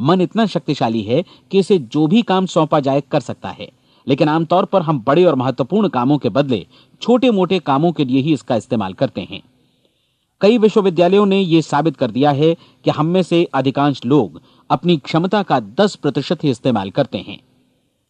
[0.00, 3.70] मन इतना शक्तिशाली है कि इसे जो भी काम सौंपा जाए कर सकता है।
[4.08, 6.66] लेकिन आमतौर पर हम बड़े और महत्वपूर्ण कामों के बदले
[7.02, 9.42] छोटे मोटे कामों के लिए ही इसका इस्तेमाल करते हैं।
[10.40, 14.96] कई विश्वविद्यालयों ने यह साबित कर दिया है कि हम में से अधिकांश लोग अपनी
[14.96, 17.40] क्षमता का 10 प्रतिशत ही इस्तेमाल करते हैं।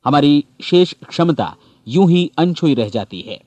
[0.04, 1.56] हमारी शेष क्षमता
[1.88, 3.40] यूँ ही अनछुई रह जाती है।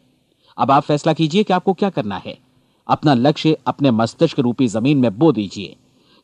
[0.58, 2.46] अब आप फैसला कीजिए कि आपको क्या करना है।
[2.88, 5.76] अपना लक्ष्य अपने मस्तिष्क रूपी ज़मीन में बो दीजिए।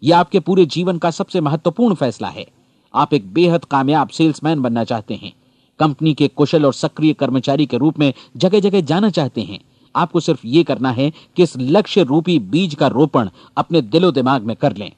[0.03, 2.47] यह आपके पूरे जीवन का सबसे महत्वपूर्ण फैसला है।
[2.95, 5.33] आप एक बेहद कामयाब सेल्समैन बनना चाहते हैं।
[5.79, 9.59] कंपनी के कुशल और सक्रिय कर्मचारी के रूप में जगह जगह जाना चाहते हैं।
[9.95, 14.43] आपको सिर्फ़ ये करना है कि इस लक्ष्य रूपी बीज का रोपण अपने दिलो दिमाग
[14.43, 14.91] में कर लें।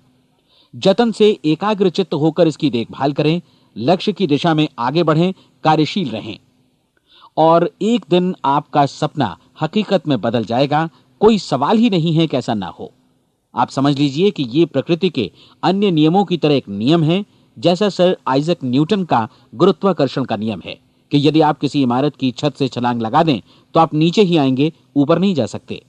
[0.75, 3.41] जतन से एकाग्र चित्त होकर इसकी देखभाल करें।
[3.77, 6.39] लक्ष्य की दिशा में आगे बढ़ें, कार्यशील रहें।
[7.37, 10.89] और एक दिन आपका सपना हकीकत में बदल जाएगा।
[11.21, 12.91] कोई सवाल ही नहीं है कि ऐसा ना हो।
[13.55, 15.31] आप समझ लीजिए कि ये प्रकृति के
[15.63, 17.25] अन्य नियमों की तरह एक नियम है,
[17.57, 20.79] जैसा सर आइजक न्यूटन का गुरुत्वाकर्षण का नियम है,
[21.11, 23.39] कि यदि आप किसी इमारत की छत से छलांग लगा दें
[23.75, 25.81] तो आप नीचे ही आएँगे, ऊपर नहीं जा सकते।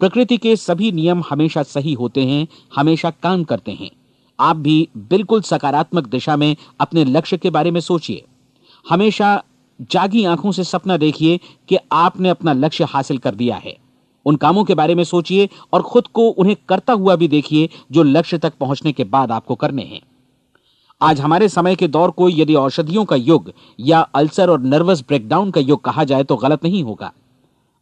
[0.00, 3.90] प्रकृति के सभी नियम हमेशा सही होते हैं, हमेशा काम करते हैं।
[4.38, 8.24] आप भी बिल्कुल सकारात्मक दिशा में अपने लक्ष्य के बारे में सोचिए।
[8.88, 9.42] हमेशा
[9.90, 11.38] जागी आँखों से सपना देखिए
[11.68, 13.76] कि आपने अपना लक्ष्य हासिल कर दिया है।
[14.26, 18.02] उन कामों के बारे में सोचिए और खुद को उन्हें करता हुआ भी देखिए जो
[18.02, 20.00] लक्ष्य तक पहुँचने के बाद आपको करने हैं।
[21.00, 25.50] आज हमारे समय के दौर को यदि औषधियों का युग या अल्सर और नर्वस ब्रेकडाउन
[25.50, 27.12] का युग कहा जाए तो गलत नहीं होगा।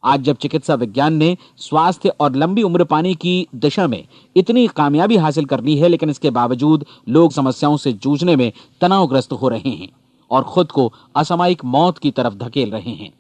[0.05, 4.05] आज जब चिकित्सा विज्ञान ने स्वास्थ्य और लंबी उम्र पाने की दिशा में
[4.37, 9.33] इतनी कामयाबी हासिल कर ली है, लेकिन इसके बावजूद लोग समस्याओं से जूझने में तनावग्रस्त
[9.33, 9.89] हो रहे हैं
[10.31, 13.13] और खुद को असामयिक मौत की तरफ़ धकेल रहे हैं।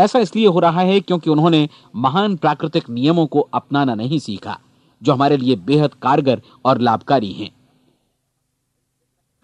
[0.00, 4.58] ऐसा इसलिए हो रहा है क्योंकि उन्होंने महान प्राकृतिक नियमों को अपनाना नहीं सीखा
[5.02, 7.50] जो हमारे लिए बेहद कारगर और लाभकारी हैं।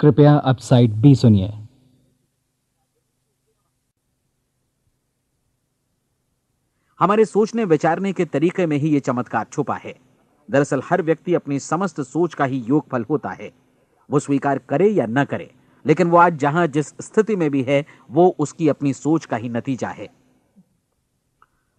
[0.01, 1.53] कृपया अब साइड बी सुनिए।
[7.01, 9.95] हमारे सोचने विचारने के तरीके में ही ये चमत्कार छुपा है।
[10.49, 13.51] दरअसल हर व्यक्ति अपनी समस्त सोच का ही योगफल होता है।
[14.11, 15.51] वो स्वीकार करे या न करे
[15.85, 19.49] लेकिन वो आज जहाँ जिस स्थिति में भी है वो उसकी अपनी सोच का ही
[19.49, 20.09] नतीजा है।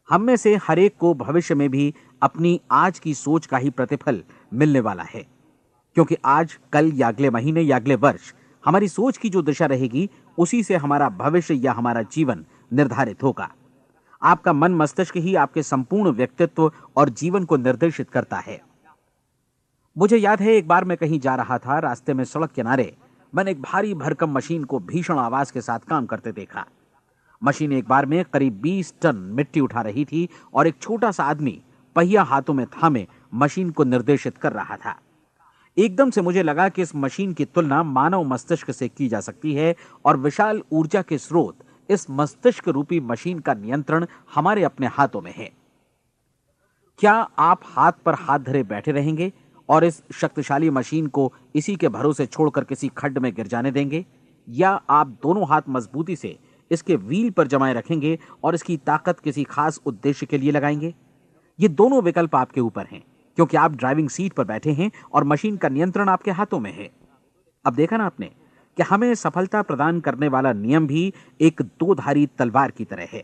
[0.10, 3.70] हम में से हर एक को भविष्य में भी अपनी आज की सोच का ही
[3.70, 5.28] प्रतिफल मिलने वाला है।
[5.96, 8.34] क्योंकि आज, कल या अगले महीने या अगले वर्ष,
[8.66, 13.52] हमारी सोच की जो दिशा रहेगी, उसी से हमारा भविष्य या हमारा जीवन निर्धारित होगा।
[14.22, 18.62] आपका मन मस्तिष्क ही आपके संपूर्ण व्यक्तित्व और जीवन को निर्देशित करता है।
[19.98, 22.96] मुझे याद है, एक बार मैं कहीं जा रहा था, रास्ते में सड़क किनारे,
[23.36, 26.66] मैंने एक भारी भरकम मशीन को भीषण आवाज़ के साथ काम करते देखा।
[27.44, 31.24] मशीन एक बार में करीब 20 टन मिट्टी उठा रही थी और एक छोटा सा
[31.24, 31.62] आदमी
[31.96, 34.96] पहिया हाथों में थामे मशीन को निर्देशित कर रहा था।
[35.78, 39.54] एकदम से मुझे लगा कि इस मशीन की तुलना मानव मस्तिष्क से की जा सकती
[39.54, 41.58] है और विशाल ऊर्जा के स्रोत
[41.90, 45.52] इस मस्तिष्क रूपी मशीन का नियंत्रण हमारे अपने हाथों में है।
[47.00, 49.34] क्या आप हाथ पर हाथ धरे बैठे रहेंगे
[49.70, 54.06] और इस शक्तिशाली मशीन को इसी के भरोसे छोड़कर किसी खड्ड में गिर जाने देंगे?
[54.50, 56.38] या आप दोनों हाथ मजबूती से
[56.72, 60.94] इसके व्हील पर जमाए रखेंगे और इसकी ताकत किसी खास उद्देश्य के लिए लगाएँगे।
[61.60, 63.04] ये दोनों विकल्प आपके ऊपर हैं,
[63.36, 66.90] क्योंकि आप ड्राइविंग सीट पर बैठे हैं और मशीन का नियंत्रण आपके हाथों में है।
[67.66, 68.32] अब देखा ना आपने
[68.78, 73.24] कि हमें सफलता प्रदान करने वाला नियम भी एक दो धारी तलवार की तरह है।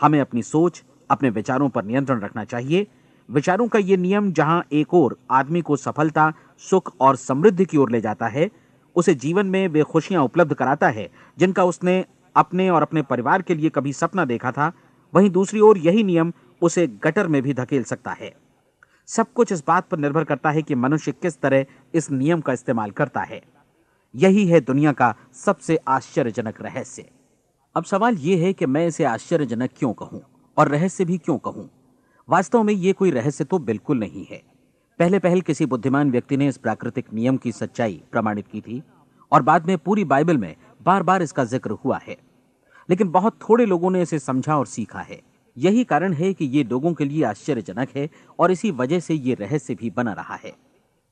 [0.00, 2.86] हमें अपनी सोच, अपने विचारों पर नियंत्रण रखना चाहिए।
[3.30, 7.90] विचारों का यह नियम जहाँ एक और आदमी को सफलता, सुख और समृद्धि की ओर
[7.90, 8.50] ले जाता है,
[8.96, 12.04] उसे जीवन में वे खुशियाँ उपलब्ध कराता है, जिनका उसने
[12.36, 14.72] अपने और अपने परिवार के लिए कभी सपना देखा था,
[15.14, 18.32] वहीं दूसरी ओर यही नियम उसे गटर में भी धकेल सकता है।
[19.08, 21.64] सब कुछ इस बात पर निर्भर करता है कि मनुष्य किस तरह
[21.94, 23.42] इस नियम का इस्तेमाल करता है।
[24.14, 27.04] यही है दुनिया का सबसे आश्चर्यजनक रहस्य।
[27.76, 30.22] अब सवाल यह है कि मैं इसे आश्चर्यजनक क्यों कहूँ
[30.56, 31.68] और रहस्य भी क्यों कहूँ?
[32.28, 34.42] वास्तव में यह कोई रहस्य तो बिल्कुल नहीं है।
[34.98, 38.82] पहले पहल किसी बुद्धिमान व्यक्ति ने इस प्राकृतिक नियम की सच्चाई प्रमाणित की थी
[39.32, 42.16] और बाद में पूरी बाइबल में बार बार इसका ज़िक्र हुआ है।
[42.88, 45.20] लेकिन बहुत थोड़े लोगों ने इसे समझा और सीखा है।
[45.56, 49.34] यही कारण है कि ये लोगों के लिए आश्चर्यजनक है और इसी वजह से ये
[49.34, 50.52] रहस्य भी बना रहा है।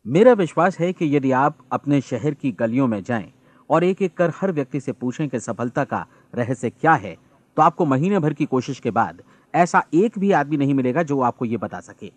[0.07, 3.33] मेरा विश्वास है कि यदि आप अपने शहर की गलियों में जाएँ
[3.71, 7.17] और एक एक कर हर व्यक्ति से पूछें कि सफलता का रहस्य क्या है
[7.57, 9.23] तो आपको महीने भर की कोशिश के बाद
[9.55, 12.11] ऐसा एक भी आदमी नहीं मिलेगा जो आपको ये बता सके।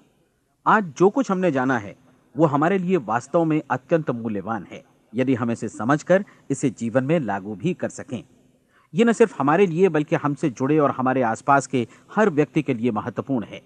[0.66, 1.96] आज जो कुछ हमने जाना है,
[2.36, 4.84] वो हमारे लिए वास्तव में अत्यंत मूल्यवान है।
[5.16, 8.24] यदि हम इसे समझकर इसे जीवन में लागू भी कर सकें।
[8.94, 12.74] ये न सिर्फ़ हमारे लिए, बल्कि हमसे जुड़े और हमारे आसपास के हर व्यक्ति के
[12.74, 13.62] लिए महत्वपूर्ण है।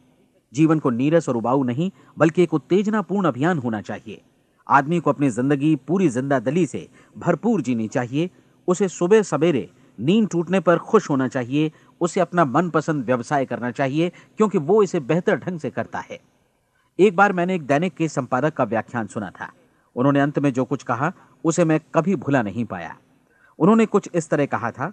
[0.53, 4.21] जीवन को नीरस और उबाऊ नहीं, बल्कि एक उत्तेजनापूर्ण अभियान होना चाहिए।
[4.69, 8.29] आदमी को अपनी ज़िंदगी पूरी जिंदादली से भरपूर जीनी चाहिए,
[8.67, 14.11] उसे सुबह सवेरे नींद टूटने पर खुश होना चाहिए, उसे अपना मनपसंद व्यवसाय करना चाहिए,
[14.37, 16.19] क्योंकि वो इसे बेहतर ढंग से करता है।
[16.99, 19.51] एक बार मैंने एक दैनिक के संपादक का व्याख्यान सुना था।
[19.95, 21.13] उन्होंने अंत में जो कुछ कहा
[21.45, 22.95] उसे मैं कभी भुला नहीं पाया।
[23.59, 24.91] उन्होंने कुछ इस तरह कहा था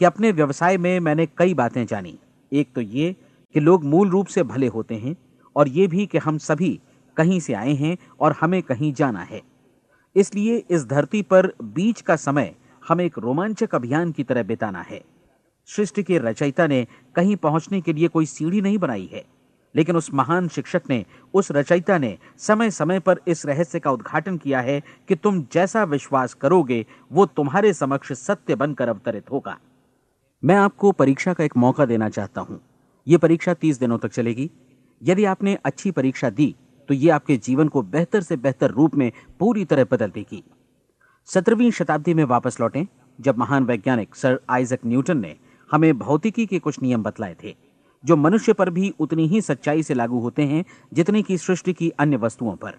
[0.00, 2.18] कि अपने व्यवसाय में मैंने कई बातें जानी।
[2.52, 3.14] एक तो ये
[3.54, 5.16] कि लोग मूल रूप से भले होते हैं
[5.56, 6.80] और ये भी कि हम सभी
[7.16, 9.42] कहीं से आए हैं और हमें कहीं जाना है।
[10.16, 12.54] इसलिए इस धरती पर बीच का समय
[12.88, 15.02] हमें एक रोमांचक अभियान की तरह बिताना है।
[15.68, 19.24] सृष्टि के रचयिता ने कहीं पहुँचने के लिए कोई सीढ़ी नहीं बनाई है।
[19.76, 24.36] लेकिन उस महान शिक्षक ने, उस रचयिता ने समय समय पर इस रहस्य का उद्घाटन
[24.36, 29.58] किया है कि तुम जैसा विश्वास करोगे, वो तुम्हारे समक्ष सत्य बनकर अवतरित होगा।
[30.42, 32.60] मैं आपको परीक्षा का एक मौका देना चाहता हूँ।
[33.06, 34.50] यह परीक्षा तीस दिनों तक चलेगी।
[35.02, 36.54] यदि आपने अच्छी परीक्षा दी
[36.88, 39.10] तो ये आपके जीवन को बेहतर से बेहतर रूप में
[39.40, 40.42] पूरी तरह बदल देगी।
[41.28, 42.86] सत्रहवीं शताब्दी में वापस लौटें,
[43.18, 45.34] जब महान वैज्ञानिक सर आइजक न्यूटन ने
[45.70, 47.54] हमें भौतिकी के कुछ नियम बतलाए थे।
[48.04, 51.90] जो मनुष्य पर भी उतनी ही सच्चाई से लागू होते हैं, जितनी की सृष्टि की
[51.90, 52.74] अन्य वस्तुओं पर।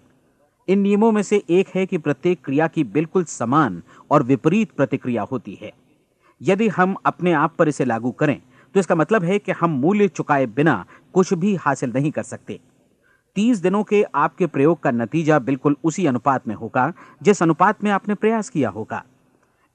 [0.68, 5.22] इन नियमों में से एक है कि प्रत्येक क्रिया की बिल्कुल समान और विपरीत प्रतिक्रिया
[5.22, 5.72] होती है।
[6.40, 8.40] यदि हम अपने आप पर इसे लागू करें
[8.74, 12.58] तो इसका मतलब है कि हम मूल्य चुकाए बिना कुछ भी हासिल नहीं कर सकते।
[13.36, 17.90] तीस दिनों के आपके प्रयोग का नतीजा बिल्कुल उसी अनुपात में होगा, जिस अनुपात में
[17.90, 19.02] आपने प्रयास किया होगा।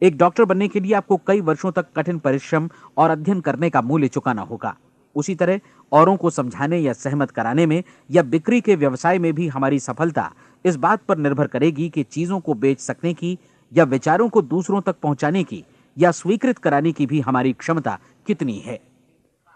[0.02, 3.82] एक डॉक्टर बनने के लिए आपको कई वर्षों तक कठिन परिश्रम और अध्ययन करने का
[3.82, 4.76] मूल्य चुकाना होगा।
[5.16, 5.60] उसी तरह
[5.92, 10.32] औरों को समझाने या सहमत कराने में या बिक्री के व्यवसाय में भी हमारी सफलता
[10.66, 13.38] इस बात पर निर्भर करेगी कि चीज़ों को बेच सकने की
[13.74, 15.64] या विचारों को दूसरों तक पहुँचाने की
[15.98, 18.80] या स्वीकृत कराने की भी हमारी क्षमता कितनी है।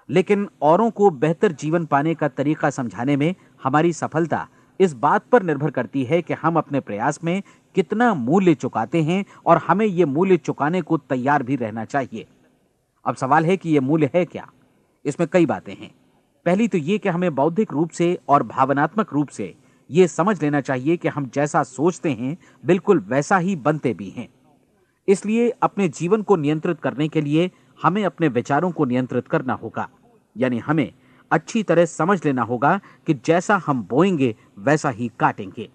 [0.10, 4.48] लेकिन औरों को बेहतर जीवन पाने का तरीका समझाने में हमारी सफलता
[4.80, 7.42] इस बात पर निर्भर करती है कि हम अपने प्रयास में
[7.76, 12.26] कितना मूल्य चुकाते हैं और हमें यह मूल्य चुकाने को तैयार भी रहना चाहिए।
[13.06, 14.48] अब सवाल है कि यह मूल्य है क्या?
[15.06, 15.96] इसमें कई बातें हैं।
[16.46, 19.56] पहली तो ये कि हमें बौद्धिक रूप से और भावनात्मक रूप से
[19.92, 24.30] यह समझ लेना चाहिए कि हम जैसा सोचते हैं, बिल्कुल वैसा ही बनते भी हैं।
[25.08, 27.52] इसलिए अपने जीवन को नियंत्रित करने के लिए
[27.84, 29.90] हमें अपने विचारों को नियंत्रित करना होगा।
[30.38, 30.94] यानी हमें
[31.32, 35.70] अच्छी तरह समझ लेना होगा कि जैसा हम बोएँगे, वैसा ही काटेंगे।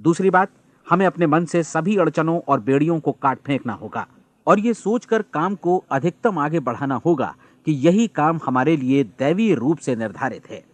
[0.00, 0.48] दूसरी बात,
[0.90, 4.06] हमें अपने मन से सभी अड़चनों और बेड़ियों को काट फेंकना होगा।
[4.46, 7.36] और ये सोचकर काम को अधिकतम आगे बढ़ाना होगा
[7.68, 10.64] कि यही काम हमारे लिए दैवीय रूप से निर्धारित है।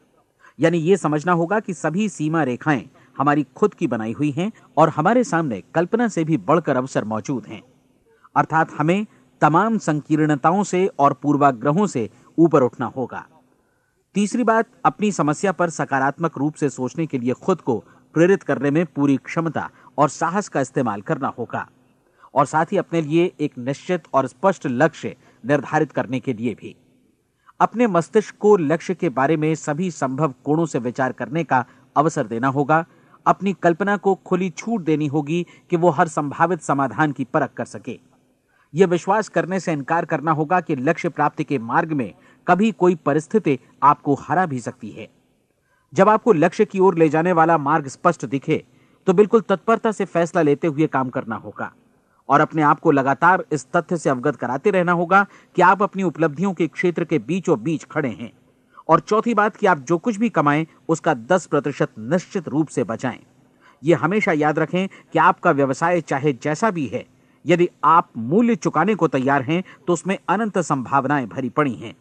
[0.61, 4.89] यानी ये समझना होगा कि सभी सीमा रेखाएँ हमारी खुद की बनाई हुई हैं और
[4.89, 7.63] हमारे सामने कल्पना से भी बढ़कर अवसर मौजूद हैं।
[8.37, 9.07] अर्थात हमें
[9.41, 13.27] तमाम संकीर्णताओं से और पूर्वाग्रहों से ऊपर उठना होगा।
[14.15, 18.71] तीसरी बात, अपनी समस्या पर सकारात्मक रूप से सोचने के लिए खुद को प्रेरित करने
[18.71, 21.69] में पूरी क्षमता और साहस का इस्तेमाल करना होगा
[22.35, 26.77] और साथ ही अपने लिए एक निश्चित और स्पष्ट लक्ष्य निर्धारित करने के लिए भी।
[27.65, 31.65] अपने मस्तिष्क को लक्ष्य के बारे में सभी संभव कोणों से विचार करने का
[31.97, 32.85] अवसर देना होगा।
[33.27, 37.65] अपनी कल्पना को खुली छूट देनी होगी कि वो हर संभावित समाधान की परख कर
[37.65, 37.99] सके।
[38.75, 42.13] यह विश्वास करने से इनकार करना होगा कि लक्ष्य प्राप्ति के मार्ग में
[42.47, 45.09] कभी कोई परिस्थिति आपको हरा भी सकती है।
[45.93, 48.65] जब आपको लक्ष्य की ओर ले जाने वाला मार्ग स्पष्ट दिखे
[49.07, 51.73] तो बिल्कुल तत्परता से फैसला लेते हुए काम करना होगा।
[52.29, 56.03] और अपने आप को लगातार इस तथ्य से अवगत कराते रहना होगा कि आप अपनी
[56.03, 58.33] उपलब्धियों के क्षेत्र के बीचों बीच खड़े हैं।
[58.89, 62.85] और चौथी बात कि आप जो कुछ भी कमाएँ, उसका 10 प्रतिशत निश्चित रूप से
[62.85, 63.19] बचाएँ।
[63.83, 67.05] ये हमेशा याद रखें कि आपका व्यवसाय चाहे जैसा भी है,
[67.45, 71.95] यदि आप मूल्य चुकाने को तैयार हैं तो उसमें अनंत संभावनाएँ भरी पड़ी हैं।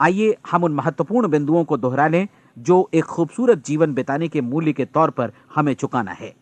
[0.00, 2.26] आइए हम उन महत्वपूर्ण बिंदुओं को दोहरा लें,
[2.58, 6.34] जो एक खूबसूरत जीवन बिताने के मूल्य के तौर पर हमें चुकाना है।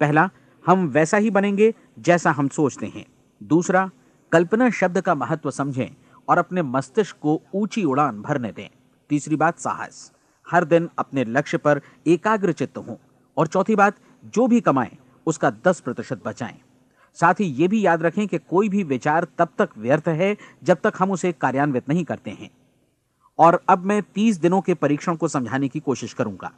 [0.00, 0.28] पहला,
[0.64, 3.06] हम वैसा ही बनेंगे जैसा हम सोचते हैं।
[3.42, 3.90] दूसरा,
[4.32, 5.96] कल्पना शब्द का महत्व समझें
[6.28, 8.68] और अपने मस्तिष्क को ऊँची उड़ान भरने दें।
[9.08, 10.12] तीसरी बात, साहस।
[10.50, 12.96] हर दिन अपने लक्ष्य पर एकाग्र चित्त हों
[13.36, 16.58] और चौथी बात, जो भी कमाएँ, उसका दस प्रतिशत बचाएँ।
[17.14, 20.78] साथ ही ये भी याद रखें कि कोई भी विचार तब तक व्यर्थ है जब
[20.84, 22.50] तक हम उसे कार्यान्वित नहीं करते हैं।
[23.38, 26.52] और अब मैं तीस दिनों के परीक्षण को समझाने की कोशिश करूँगा।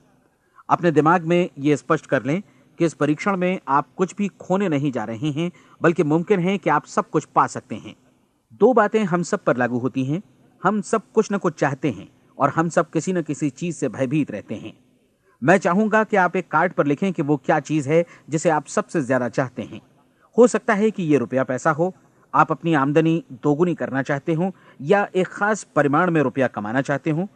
[0.68, 2.42] अपने दिमाग में यह स्पष्ट कर लें
[2.78, 6.58] कि इस परीक्षण में आप कुछ भी खोने नहीं जा रहे हैं, बल्कि मुमकिन है
[6.58, 7.94] कि आप सब कुछ पा सकते हैं।
[8.60, 10.22] दो बातें हम सब पर लागू होती हैं।
[10.62, 13.88] हम सब कुछ न कुछ चाहते हैं, और हम सब किसी न किसी चीज़ से
[13.88, 14.72] भयभीत रहते हैं।
[15.42, 18.66] मैं चाहूँगा कि आप एक कार्ड पर लिखें कि वो क्या चीज़ है जिसे आप
[18.66, 19.80] सबसे ज़्यादा चाहते हैं।
[20.36, 21.92] हो सकता है कि ये रुपया पैसा हो।
[22.34, 27.10] आप अपनी आमदनी दोगुनी करना चाहते हो, या एक खास परिमाण में रुपया कमाना चाहते
[27.10, 27.28] हो।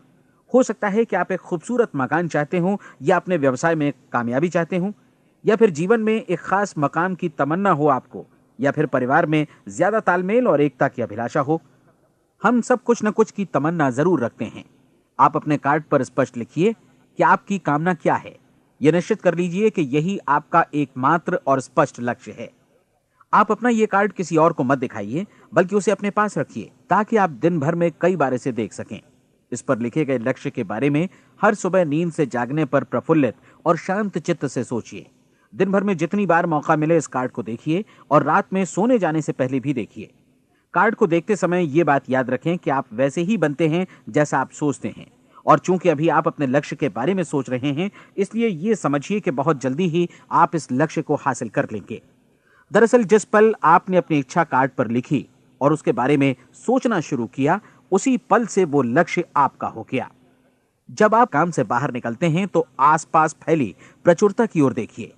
[0.54, 4.48] हो सकता है कि आप एक खूबसूरत मकान चाहते हो, या अपने व्यवसाय में कामयाबी
[4.48, 4.92] चाहते हो।
[5.44, 8.24] या फिर जीवन में एक खास मकाम की तमन्ना हो आपको,
[8.58, 11.60] या फिर परिवार में ज़्यादा तालमेल और एकता की अभिलाषा हो,
[12.42, 14.64] हम सब कुछ न कुछ की तमन्ना ज़रूर रखते हैं।
[15.18, 18.36] आप अपने कार्ड पर स्पष्ट लिखिए कि आपकी कामना क्या है।
[18.80, 22.50] यह निश्चित कर लीजिए कि यही आपका एकमात्र और स्पष्ट लक्ष्य है।
[23.32, 27.16] आप अपना यह कार्ड किसी और को मत दिखाइए, बल्कि उसे अपने पास रखिए, ताकि
[27.16, 29.00] आप दिन भर में कई बार इसे देख सकें।
[29.52, 31.08] इस पर लिखे गए लक्ष्य के बारे में
[31.40, 35.06] हर सुबह नींद से जागने पर प्रफुल्लित और शांत चित्त से सोचिए।
[35.52, 38.98] दिन भर में जितनी बार मौका मिले इस कार्ड को देखिए और रात में सोने
[38.98, 40.10] जाने से पहले भी देखिए।
[40.74, 44.38] कार्ड को देखते समय ये बात याद रखें कि आप वैसे ही बनते हैं जैसा
[44.38, 45.06] आप सोचते हैं।
[45.46, 49.20] और चूँकि अभी आप अपने लक्ष्य के बारे में सोच रहे हैं, इसलिए ये समझिए
[49.20, 52.00] कि बहुत जल्दी ही आप इस लक्ष्य को हासिल कर लेंगे।
[52.70, 55.26] दरअसल जिस पल आपने अपनी इच्छा कार्ड पर लिखी
[55.60, 56.34] और उसके बारे में
[56.66, 57.60] सोचना शुरू किया,
[57.92, 60.10] उसी पल से वो लक्ष्य आपका हो गया।
[60.88, 65.12] जब आप काम से बाहर निकलते हैं तो आसपास फैली प्रचुरता की ओर देखिए।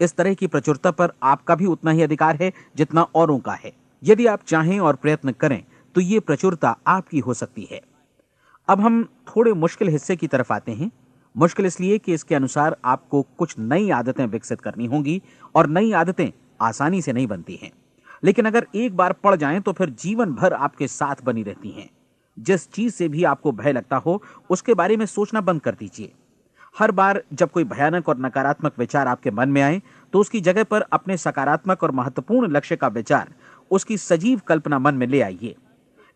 [0.00, 3.72] इस तरह की प्रचुरता पर आपका भी उतना ही अधिकार है जितना औरों का है।
[4.02, 5.62] यदि आप चाहें और प्रयत्न करें
[5.94, 7.80] तो ये प्रचुरता आपकी हो सकती है।
[8.68, 10.90] अब हम थोड़े मुश्किल हिस्से की तरफ़ आते हैं।
[11.36, 15.22] मुश्किल इसलिए कि इसके अनुसार आपको कुछ नई आदतें विकसित करनी होंगी
[15.54, 16.30] और नई आदतें
[16.62, 17.70] आसानी से नहीं बनती हैं।
[18.24, 21.88] लेकिन अगर एक बार पड़ जाएँ तो फिर जीवन भर आपके साथ बनी रहती हैं।
[22.38, 26.12] जिस चीज़ से भी आपको भय लगता हो, उसके बारे में सोचना बंद कर दीजिए।
[26.76, 29.80] हर बार जब कोई भयानक और नकारात्मक विचार आपके मन में आए
[30.12, 33.28] तो उसकी जगह पर अपने सकारात्मक और महत्वपूर्ण लक्ष्य का विचार
[33.70, 35.54] उसकी सजीव कल्पना मन में ले आइए।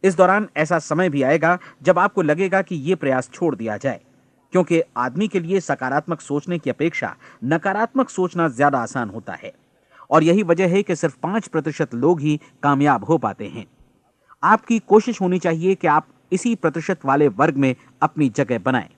[0.05, 4.01] इस दौरान ऐसा समय भी आएगा जब आपको लगेगा कि यह प्रयास छोड़ दिया जाए,
[4.53, 7.15] क्योंकि आदमी के लिए सकारात्मक सोचने की अपेक्षा
[7.45, 9.53] नकारात्मक सोचना ज़्यादा आसान होता है।
[10.11, 13.67] और यही वजह है कि सिर्फ़ पाँच प्रतिशत लोग ही कामयाब हो पाते हैं।
[14.43, 18.89] आपकी कोशिश होनी चाहिए कि आप इसी प्रतिशत वाले वर्ग में अपनी जगह बनाएँ।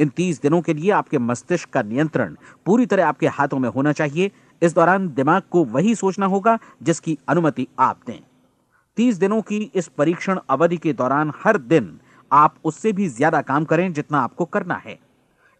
[0.00, 2.36] इन तीस दिनों के लिए आपके मस्तिष्क का नियंत्रण
[2.66, 4.30] पूरी तरह आपके हाथों में होना चाहिए।
[4.62, 8.20] इस दौरान दिमाग को वही सोचना होगा जिसकी अनुमति आप दें।
[8.96, 11.98] तीस दिनों की इस परीक्षण अवधि के दौरान हर दिन
[12.30, 14.98] आप उससे भी ज़्यादा काम करें जितना आपको करना है।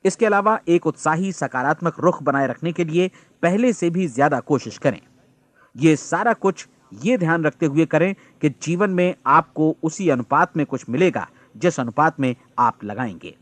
[0.04, 3.10] इसके अलावा एक उत्साही, सकारात्मक रुख बनाए रखने के लिए
[3.42, 5.00] पहले से भी ज़्यादा कोशिश करें।
[5.74, 6.66] यह सारा कुछ
[7.02, 11.26] ये ध्यान रखते हुए करें कि जीवन में आपको उसी अनुपात में कुछ मिलेगा
[11.56, 13.34] जिस अनुपात में आप लगाएँगे।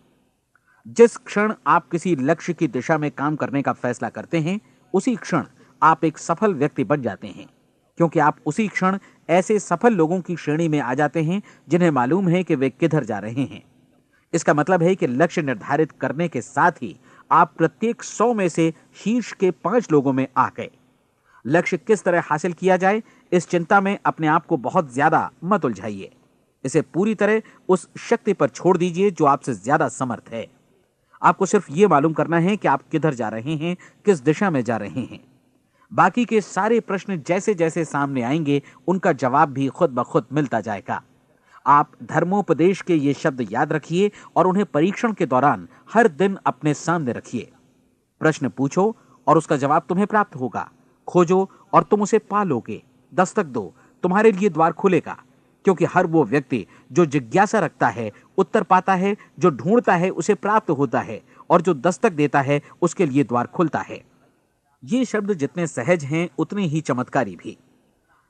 [0.89, 4.61] जिस क्षण आप किसी लक्ष्य की दिशा में काम करने का फैसला करते हैं,
[4.95, 5.45] उसी क्षण
[5.83, 7.47] आप एक सफल व्यक्ति बन जाते हैं।
[7.99, 8.99] क्योंकि आप उसी क्षण
[9.29, 13.05] ऐसे सफल लोगों की श्रेणी में आ जाते हैं, जिन्हें मालूम है कि वे किधर
[13.05, 13.63] जा रहे हैं।
[14.33, 16.97] इसका मतलब है कि लक्ष्य निर्धारित करने के साथ ही
[17.31, 20.71] आप प्रत्येक सौ में से शीर्ष के पाँच लोगों में आ गए।
[21.45, 25.65] लक्ष्य किस तरह हासिल किया जाए, इस चिंता में अपने आप को बहुत ज़्यादा मत
[25.65, 26.13] उलझाइए।
[26.65, 30.58] इसे पूरी तरह उस शक्ति पर छोड़ दीजिए जो आपसे ज़्यादा समर्थ है।
[31.23, 34.65] आपको सिर्फ़ ये मालूम करना है कि आप किधर जा रहे हैं, किस दिशा में
[34.65, 35.21] जा रहे हैं।
[35.93, 40.61] बाकी के सारे प्रश्न जैसे जैसे सामने आएँगे, उनका जवाब भी खुद ब खुद मिलता
[40.61, 41.03] जाएगा।
[41.67, 46.75] आप धर्मोपदेश के ये शब्द याद रखिए और उन्हें परीक्षण के दौरान हर दिन अपने
[46.75, 47.53] सामने रखिए।
[48.21, 50.71] प्रश्न पूछो और उसका जवाब तुम्हें प्राप्त होगा।
[51.09, 52.83] खोजो और तुम उसे पालोगे
[53.15, 55.23] दस्तक दो। तुम्हारे लिए द्वार खुलेगा।
[55.69, 60.35] क्योंकि हर वो व्यक्ति जो जिज्ञासा रखता है, उत्तर पाता है, जो ढूंढता है, उसे
[60.35, 64.01] प्राप्त होता है और जो दस्तक देता है, उसके लिए द्वार खुलता है।
[64.83, 67.57] ये शब्द जितने सहज हैं, उतने ही चमत्कारी भी।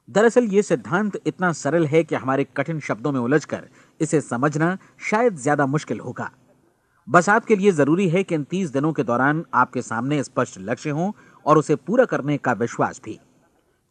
[0.09, 3.68] दरअसल ये सिद्धांत इतना सरल है कि हमारे कठिन शब्दों में उलझकर
[4.01, 4.76] इसे समझना
[5.11, 6.30] शायद ज़्यादा मुश्किल होगा।
[7.09, 10.91] बस आपके लिए ज़रूरी है कि इन तीस दिनों के दौरान आपके सामने स्पष्ट लक्ष्य
[10.91, 11.14] हो
[11.47, 13.18] और उसे पूरा करने का विश्वास भी।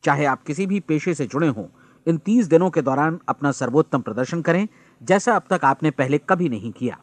[0.03, 1.65] चाहे आप किसी भी पेशे से जुड़े हों
[2.07, 4.67] इन तीस दिनों के दौरान अपना सर्वोत्तम प्रदर्शन करें,
[5.01, 6.97] जैसा अब तक आपने पहले कभी नहीं किया।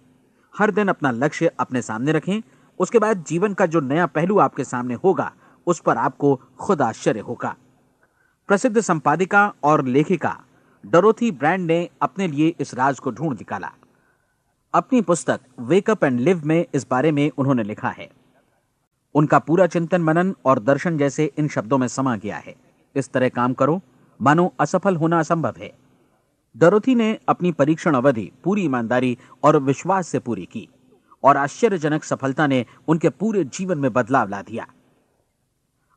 [0.59, 2.43] हर दिन अपना लक्ष्य अपने सामने रखें,
[2.79, 5.33] उसके बाद जीवन का जो नया पहलू आपके सामने होगा,
[5.67, 7.57] उस पर आपको खुद आश्चर्य होगा।
[8.49, 10.37] प्रसिद्ध संपादिका और लेखिका
[10.87, 13.71] डरोथी ब्रांड ने अपने लिए इस राज को ढूंढ निकाला।
[14.75, 18.09] अपनी पुस्तक वेकअप एंड लिव में इस बारे में उन्होंने लिखा है।
[19.15, 22.55] उनका पूरा चिंतन मनन और दर्शन जैसे इन शब्दों में समा गया है।
[22.97, 23.81] इस तरह काम करो
[24.21, 25.73] मानो असफल होना असंभव है।
[26.57, 30.69] डरोथी ने अपनी परीक्षण अवधि पूरी ईमानदारी और विश्वास से पूरी की
[31.25, 34.67] और आश्चर्यजनक सफलता ने उनके पूरे जीवन में बदलाव ला दिया।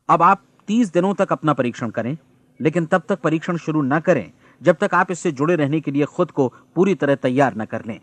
[0.08, 2.16] अब आप तीस दिनों तक अपना परीक्षण करें,
[2.60, 4.30] लेकिन तब तक परीक्षण शुरू न करें
[4.62, 7.84] जब तक आप इससे जुड़े रहने के लिए खुद को पूरी तरह तैयार न कर
[7.84, 8.00] लें।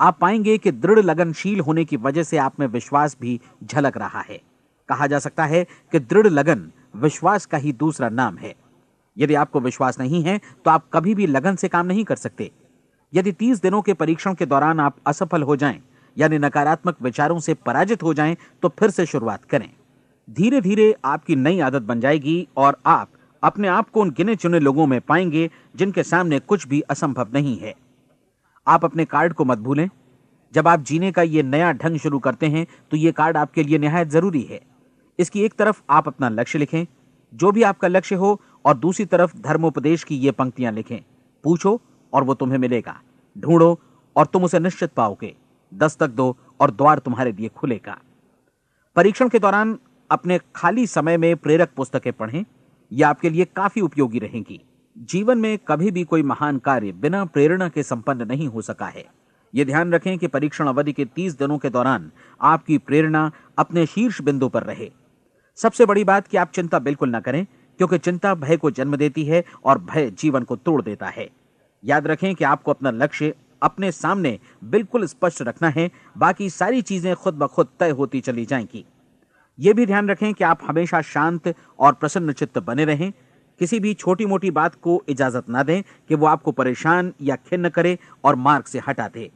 [0.00, 4.20] आप पाएँगे कि दृढ़ लगनशील होने की वजह से आप में विश्वास भी झलक रहा
[4.20, 4.40] है।
[4.88, 8.54] कहा जा सकता है कि दृढ़ लगन विश्वास का ही दूसरा नाम है।
[9.18, 12.50] यदि आपको विश्वास नहीं है तो आप कभी भी लगन से काम नहीं कर सकते।
[13.12, 15.80] यदि तीस दिनों के परीक्षण के दौरान आप असफल हो जाएँ,
[16.16, 19.70] यानी नकारात्मक विचारों से पराजित हो जाएँ तो फिर से शुरुआत करें।
[20.28, 23.08] धीरे धीरे आपकी नई आदत बन जाएगी और आप
[23.42, 27.56] अपने आप को उन गिने चुने लोगों में पाएँगे, जिनके सामने कुछ भी असंभव नहीं
[27.58, 27.74] है।
[28.66, 29.88] आप अपने कार्ड को मत भूलें।
[30.54, 33.78] जब आप जीने का ये नया ढंग शुरू करते हैं तो ये कार्ड आपके लिए
[33.78, 34.60] निहायत ज़रूरी है।
[35.18, 36.86] इसकी एक तरफ़ आप अपना लक्ष्य लिखें।
[37.32, 40.98] जो भी आपका लक्ष्य हो और दूसरी तरफ़ धर्मोपदेश की ये पंक्तियाँ लिखें।
[41.44, 41.80] पूछो
[42.12, 43.00] और वो तुम्हें मिलेगा।
[43.38, 43.80] ढूंढो
[44.16, 45.36] और तुम उसे निश्चित पाओगे।
[45.74, 47.98] दस्तक दो और द्वार तुम्हारे लिए खुलेगा।
[48.96, 49.78] परीक्षण के दौरान
[50.10, 52.44] अपने खाली समय में प्रेरक पुस्तकें पढ़ें।
[52.92, 54.64] ये आपके लिए काफ़ी उपयोगी रहेंगी।
[54.98, 59.06] जीवन में कभी भी कोई महान कार्य बिना प्रेरणा के संपन्न नहीं हो सका है।
[59.54, 64.20] ये ध्यान रखें कि परीक्षण अवधि के तीस दिनों के दौरान आपकी प्रेरणा अपने शीर्ष
[64.20, 64.92] बिंदु पर रहे।
[65.56, 67.46] सबसे बड़ी बात कि आप चिंता बिल्कुल ना करें।
[67.78, 71.28] क्योंकि चिंता भय को जन्म देती है और भय जीवन को तोड़ देता है।
[71.84, 77.14] याद रखें कि आपको अपना लक्ष्य अपने सामने बिल्कुल स्पष्ट रखना है, बाकी सारी चीज़ें
[77.16, 78.84] खुद ब खुद तय होती चली जाएँगी।
[79.58, 83.12] ये भी ध्यान रखें कि आप हमेशा शांत और प्रसन्न चित्त बने रहें।
[83.60, 87.68] किसी भी छोटी मोटी बात को इजाज़त ना दें कि वो आपको परेशान या खिन्न
[87.68, 89.30] करे और मार्ग से हटा दे।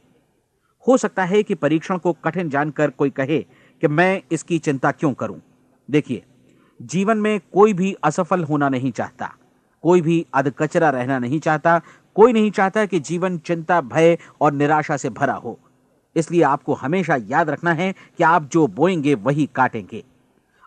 [0.87, 3.39] हो सकता है कि परीक्षण को कठिन जानकर कोई कहे
[3.81, 5.41] कि मैं इसकी चिंता क्यों करूँ?
[5.89, 6.23] देखिए
[6.79, 9.33] जीवन में कोई भी असफल होना नहीं चाहता,
[9.83, 11.81] कोई भी अधकचरा रहना नहीं चाहता,
[12.15, 15.59] कोई नहीं चाहता कि जीवन चिंता, भय और निराशा से भरा हो।
[16.15, 20.03] इसलिए आपको हमेशा याद रखना है कि आप जो बोएँगे, वही काटेंगे।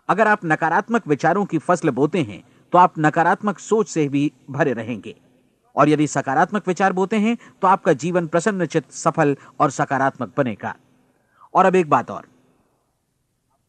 [0.09, 2.43] अगर आप नकारात्मक विचारों की फ़सल बोते हैं
[2.73, 5.15] तो आप नकारात्मक सोच से भी भरे रहेंगे।
[5.75, 10.75] और यदि सकारात्मक विचार बोते हैं तो आपका जीवन प्रसन्नचित, सफल और सकारात्मक बनेगा।
[11.53, 12.25] और अब एक बात और।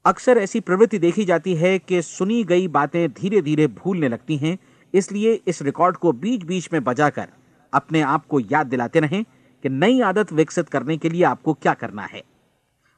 [0.08, 4.58] अक्सर ऐसी प्रवृत्ति देखी जाती है कि सुनी गई बातें धीरे धीरे भूलने लगती हैं,
[4.94, 7.26] इसलिए इस रिकॉर्ड को बीच बीच में बजाकर
[7.72, 9.22] अपने आप को याद दिलाते रहें
[9.64, 12.22] कि नई आदत विकसित करने के लिए आपको क्या करना है।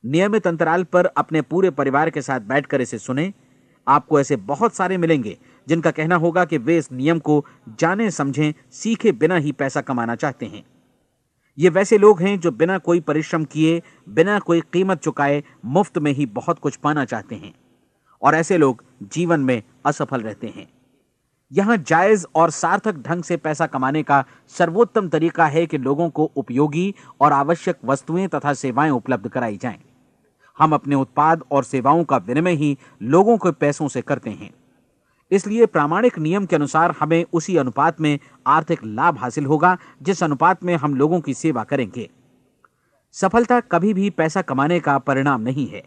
[0.05, 3.33] नियमित अंतराल पर अपने पूरे परिवार के साथ बैठकर इसे सुने।
[3.87, 5.37] आपको ऐसे बहुत सारे मिलेंगे
[5.67, 7.45] जिनका कहना होगा कि वे इस नियम को
[7.79, 10.65] जाने समझें सीखे बिना ही पैसा कमाना चाहते हैं।
[11.59, 16.12] ये वैसे लोग हैं जो बिना कोई परिश्रम किए, बिना कोई कीमत चुकाए मुफ़्त में
[16.12, 17.55] ही बहुत कुछ पाना चाहते हैं।
[18.22, 20.68] और ऐसे लोग जीवन में असफल रहते हैं।
[21.53, 26.30] यहाँ जायज़ और सार्थक ढंग से पैसा कमाने का सर्वोत्तम तरीका है कि लोगों को
[26.36, 29.78] उपयोगी और आवश्यक वस्तुएँ तथा सेवाएँ उपलब्ध कराई जाएँ।
[30.59, 34.51] हम अपने उत्पाद और सेवाओं का विनिमय ही लोगों के पैसों से करते हैं।
[35.33, 40.64] इसलिए प्रामाणिक नियम के अनुसार हमें उसी अनुपात में आर्थिक लाभ हासिल होगा, जिस अनुपात
[40.64, 42.11] में हम लोगों की सेवा करेंगे।
[43.12, 45.85] सफलता कभी भी पैसा कमाने का परिणाम नहीं है,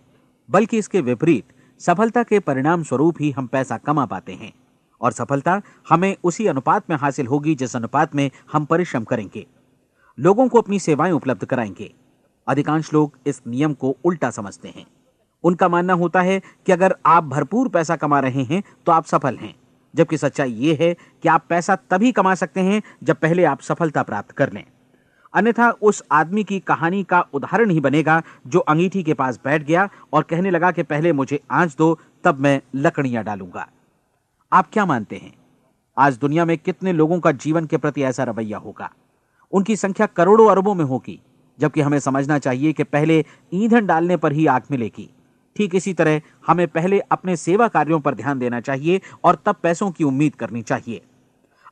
[0.50, 1.44] बल्कि इसके विपरीत,
[1.80, 4.54] सफलता के परिणाम स्वरूप ही हम पैसा कमा पाते हैं,
[5.02, 9.48] और सफलता हमें उसी अनुपात में हासिल होगी, जिस अनुपात में हम परिश्रम करेंगे।
[10.20, 11.94] लोगों को अपनी सेवाएँ उपलब्ध कराएँगे।
[12.48, 14.86] अधिकांश लोग इस नियम को उल्टा समझते हैं।
[15.44, 19.38] उनका मानना होता है कि अगर आप भरपूर पैसा कमा रहे हैं तो आप सफल
[19.38, 19.56] हैं।
[19.96, 24.04] जबकि सच्चाई यह है कि आप पैसा तभी कमा सकते हैं, जब पहले आप सफलता
[24.04, 24.64] प्राप्त कर लें।
[25.34, 29.90] अन्यथा उस आदमी की कहानी का उदाहरण ही बनेगा, जो अंगीठी के पास बैठ गया
[30.14, 33.68] और कहने लगा कि पहले मुझे आँच दो, तब मैं लकड़ियाँ डालूँगा।
[34.54, 35.34] आप क्या मानते हैं?
[35.98, 38.92] आज दुनिया में कितने लोगों का जीवन के प्रति ऐसा रवैया होगा?
[39.52, 41.20] उनकी संख्या करोड़ों अरबों में होगी,
[41.60, 45.10] जबकि हमें समझना चाहिए कि पहले ईंधन डालने पर ही आग मिलेगी।
[45.56, 49.92] ठीक इसी तरह हमें पहले अपने सेवा कार्यों पर ध्यान देना चाहिए और तब पैसों
[49.92, 51.02] की उम्मीद करनी चाहिए।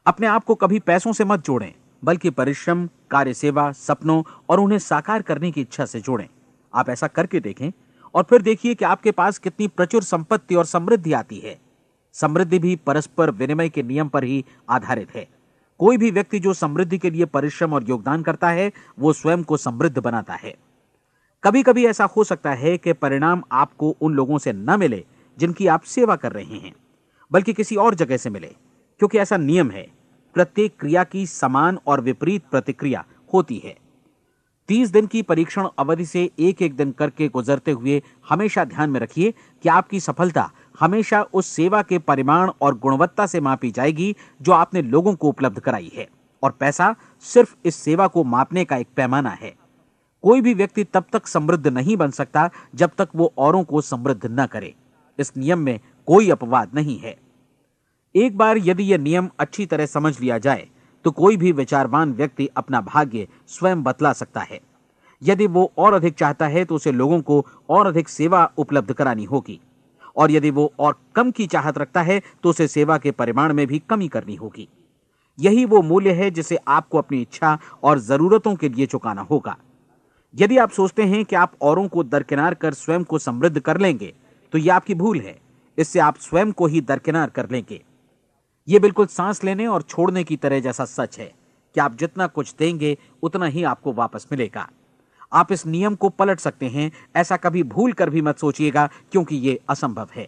[0.06, 1.74] अपने आप को कभी पैसों से मत जोड़ें,
[2.04, 6.28] बल्कि परिश्रम, कार्य सेवा, सपनों और उन्हें साकार करने की इच्छा से जोड़ें।
[6.74, 7.72] आप ऐसा करके देखें
[8.16, 11.60] और फिर देखिए कि आपके पास कितनी प्रचुर संपत्ति और समृद्धि आती है।
[12.14, 15.28] समृद्धि भी परस्पर विनिमय के नियम पर ही आधारित है।
[15.80, 19.58] कोई भी व्यक्ति जो समृद्धि के लिए परिश्रम और योगदान करता है, वो स्वयं को
[19.58, 20.56] समृद्ध बनाता है।
[21.44, 25.04] कभी कभी ऐसा हो सकता है कि परिणाम आपको उन लोगों से न मिले
[25.38, 26.74] जिनकी आप सेवा कर रहे हैं,
[27.32, 28.48] बल्कि किसी और जगह से मिले,
[29.00, 29.88] क्योंकि ऐसा नियम है।
[30.36, 33.76] प्रत्येक क्रिया की समान और विपरीत प्रतिक्रिया होती है।
[34.70, 39.00] तीस दिन की परीक्षण अवधि से एक एक दिन करके गुजरते हुए हमेशा ध्यान में
[39.00, 39.34] रखिए
[39.64, 44.82] कि आपकी सफलता हमेशा उस सेवा के परिमाण और गुणवत्ता से मापी जाएगी जो आपने
[44.82, 46.08] लोगों को उपलब्ध कराई है।
[46.44, 49.61] और पैसा सिर्फ़ इस सेवा को मापने का एक पैमाना है।
[50.24, 54.26] कोई भी व्यक्ति तब तक समृद्ध नहीं बन सकता जब तक वो औरों को समृद्ध
[54.26, 54.74] न करे।
[55.20, 57.16] इस नियम में कोई अपवाद नहीं है।
[58.16, 60.68] एक बार यदि यह नियम अच्छी तरह समझ लिया जाए
[61.06, 64.60] तो कोई भी विचारवान व्यक्ति अपना भाग्य स्वयं बतला सकता है।
[65.22, 69.24] यदि वो और अधिक चाहता है तो उसे लोगों को और अधिक सेवा उपलब्ध करानी
[69.24, 69.60] होगी।
[70.18, 73.66] और यदि वो और कम की चाहत रखता है तो उसे सेवा के परिमाण में
[73.68, 74.68] भी कमी करनी होगी।
[75.40, 79.56] यही वो मूल्य है जिसे आपको अपनी इच्छा और जरूरतों के लिए चुकाना होगा।
[80.36, 84.14] यदि आप सोचते हैं कि आप औरों को दरकिनार कर स्वयं को समृद्ध कर लेंगे
[84.54, 85.40] तो यह आपकी भूल है।
[85.78, 87.82] इससे आप स्वयं को ही दरकिनार कर लेंगे।
[88.68, 91.32] ये बिल्कुल सांस लेने और छोड़ने की तरह जैसा सच है
[91.76, 94.68] कि आप जितना कुछ देंगे, उतना ही आपको वापस मिलेगा।
[95.34, 99.36] आप इस नियम को पलट सकते हैं। ऐसा कभी भूल कर भी मत सोचिएगा, क्योंकि
[99.38, 100.28] यह असंभव है।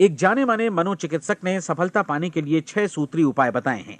[0.00, 3.98] एक जाने माने मनोचिकित्सक ने सफलता पाने के लिए छह सूत्री उपाय बताए हैं।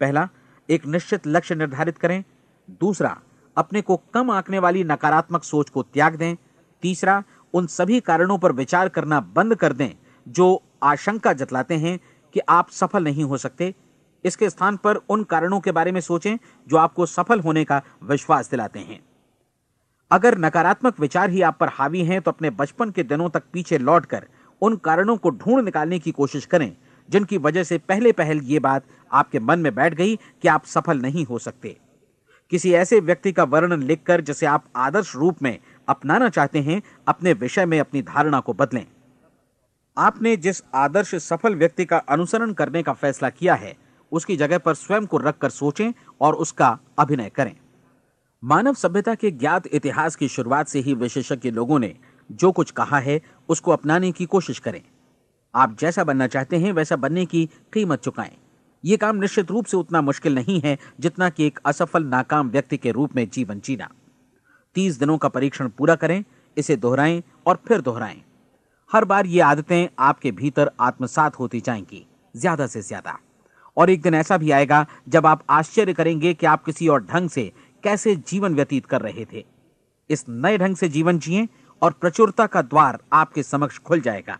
[0.00, 0.28] पहला,
[0.68, 2.22] एक निश्चित लक्ष्य निर्धारित करें।
[2.70, 3.16] दूसरा,
[3.56, 6.36] अपने को कम आंकने वाली नकारात्मक सोच को त्याग दें।
[6.82, 7.22] तीसरा,
[7.54, 9.90] उन सभी कारणों पर विचार करना बंद कर दें,
[10.26, 11.98] जो आशंका जतलाते हैं
[12.34, 13.74] कि आप सफल नहीं हो सकते।
[14.24, 16.36] इसके स्थान पर उन कारणों के बारे में सोचें,
[16.66, 19.00] जो आपको सफल होने का विश्वास दिलाते हैं।
[20.10, 23.78] अगर नकारात्मक विचार ही आप पर हावी हैं तो अपने बचपन के दिनों तक पीछे
[23.78, 24.26] लौटकर
[24.62, 26.76] उन कारणों को ढूंढ निकालने की कोशिश करें,
[27.08, 31.00] जिनकी वजह से पहले पहल ये बात आपके मन में बैठ गई कि आप सफल
[31.00, 31.76] नहीं हो सकते।
[32.50, 37.32] किसी ऐसे व्यक्ति का वर्णन लिखकर जिसे आप आदर्श रूप में अपनाना चाहते हैं, अपने
[37.32, 38.86] विषय में अपनी धारणा को बदलें।
[39.98, 43.76] आपने जिस आदर्श सफल व्यक्ति का अनुसरण करने का फैसला किया है,
[44.12, 47.56] उसकी जगह पर स्वयं को रखकर सोचें और उसका अभिनय करें।
[48.44, 51.94] मानव सभ्यता के ज्ञात इतिहास की शुरुआत से ही विशेषज्ञ लोगों ने
[52.32, 54.82] जो कुछ कहा है, उसको अपनाने की कोशिश करें।
[55.54, 58.36] आप जैसा बनना चाहते हैं, वैसा बनने की कीमत चुकाएँ।
[58.86, 62.76] यह काम निश्चित रूप से उतना मुश्किल नहीं है जितना कि एक असफल, नाकाम व्यक्ति
[62.76, 63.88] के रूप में जीवन जीना।
[64.76, 66.24] तीस दिनों का परीक्षण पूरा करें,
[66.56, 68.22] इसे दोहराएँ और फिर दोहराएँ।
[68.90, 73.18] हर बार ये आदतें आपके भीतर आत्मसात होती जाएँगी, ज़्यादा से ज़्यादा।
[73.76, 77.30] और एक दिन ऐसा भी आएगा, जब आप आश्चर्य करेंगे कि आप किसी और ढंग
[77.30, 77.50] से
[77.84, 79.44] कैसे जीवन व्यतीत कर रहे थे।
[80.10, 81.48] इस नए ढंग से जीवन जिए
[81.82, 84.38] और प्रचुरता का द्वार आपके समक्ष खुल जाएगा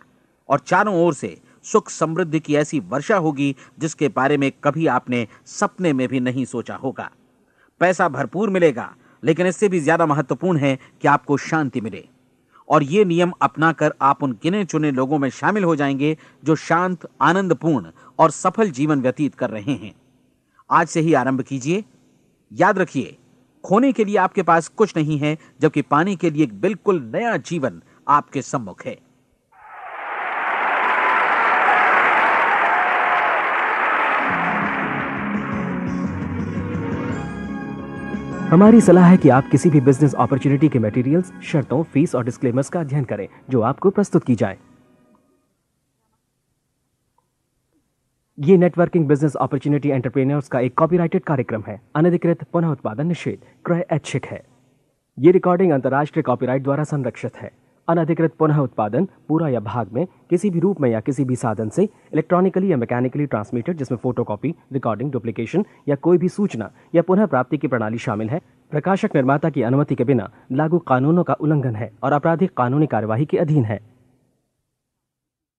[0.49, 5.27] और चारों ओर से सुख समृद्धि की ऐसी वर्षा होगी जिसके बारे में कभी आपने
[5.45, 7.09] सपने में भी नहीं सोचा होगा।
[7.79, 12.07] पैसा भरपूर मिलेगा, लेकिन इससे भी ज़्यादा महत्वपूर्ण है कि आपको शांति मिले।
[12.69, 17.07] और ये नियम अपनाकर आप उन गिने चुने लोगों में शामिल हो जाएँगे जो शांत,
[17.21, 19.93] आनंदपूर्ण और सफल जीवन व्यतीत कर रहे हैं।
[20.69, 21.83] आज से ही आरंभ कीजिए।
[22.51, 23.17] याद रखिए,
[23.63, 27.37] खोने के लिए आपके पास कुछ नहीं है, जबकि पाने के लिए एक बिल्कुल नया
[27.37, 28.97] जीवन आपके सम्मुख है।
[38.49, 42.69] हमारी सलाह है कि आप किसी भी बिज़नेस अपॉर्चुनिटी के मटेरियल्स शर्तों फ़ीस और डिस्क्लेमर्स
[42.69, 44.57] का अध्ययन करें, जो आपको प्रस्तुत की जाए।
[48.37, 53.85] ये नेटवर्किंग बिज़नेस अपॉर्चुनिटी एंटरप्रेन्योर्स का एक कॉपीराइटेड कार्यक्रम है। अनधिकृत, पुनः उत्पादन निषेध, क्रय
[53.91, 54.43] ऐच्छिक है।
[55.17, 57.51] ये रिकॉर्डिंग अंतर्राष्ट्रीय कॉपीराइट द्वारा संरक्षित है।
[57.87, 61.69] अनधिकृत पुनः उत्पादन, पूरा या भाग में, किसी भी रूप में या किसी भी साधन
[61.69, 67.25] से इलेक्ट्रॉनिकली या मैकेनिकली ट्रांसमिटेड जिसमें फोटोकॉपी रिकॉर्डिंग डुप्लीकेशन या कोई भी सूचना या पुनः
[67.25, 71.75] प्राप्ति की प्रणाली शामिल है। प्रकाशक निर्माता की अनुमति के बिना लागू कानूनों का उल्लंघन
[71.75, 73.79] है और आपराधिक कानूनी कार्यवाही के अधीन है।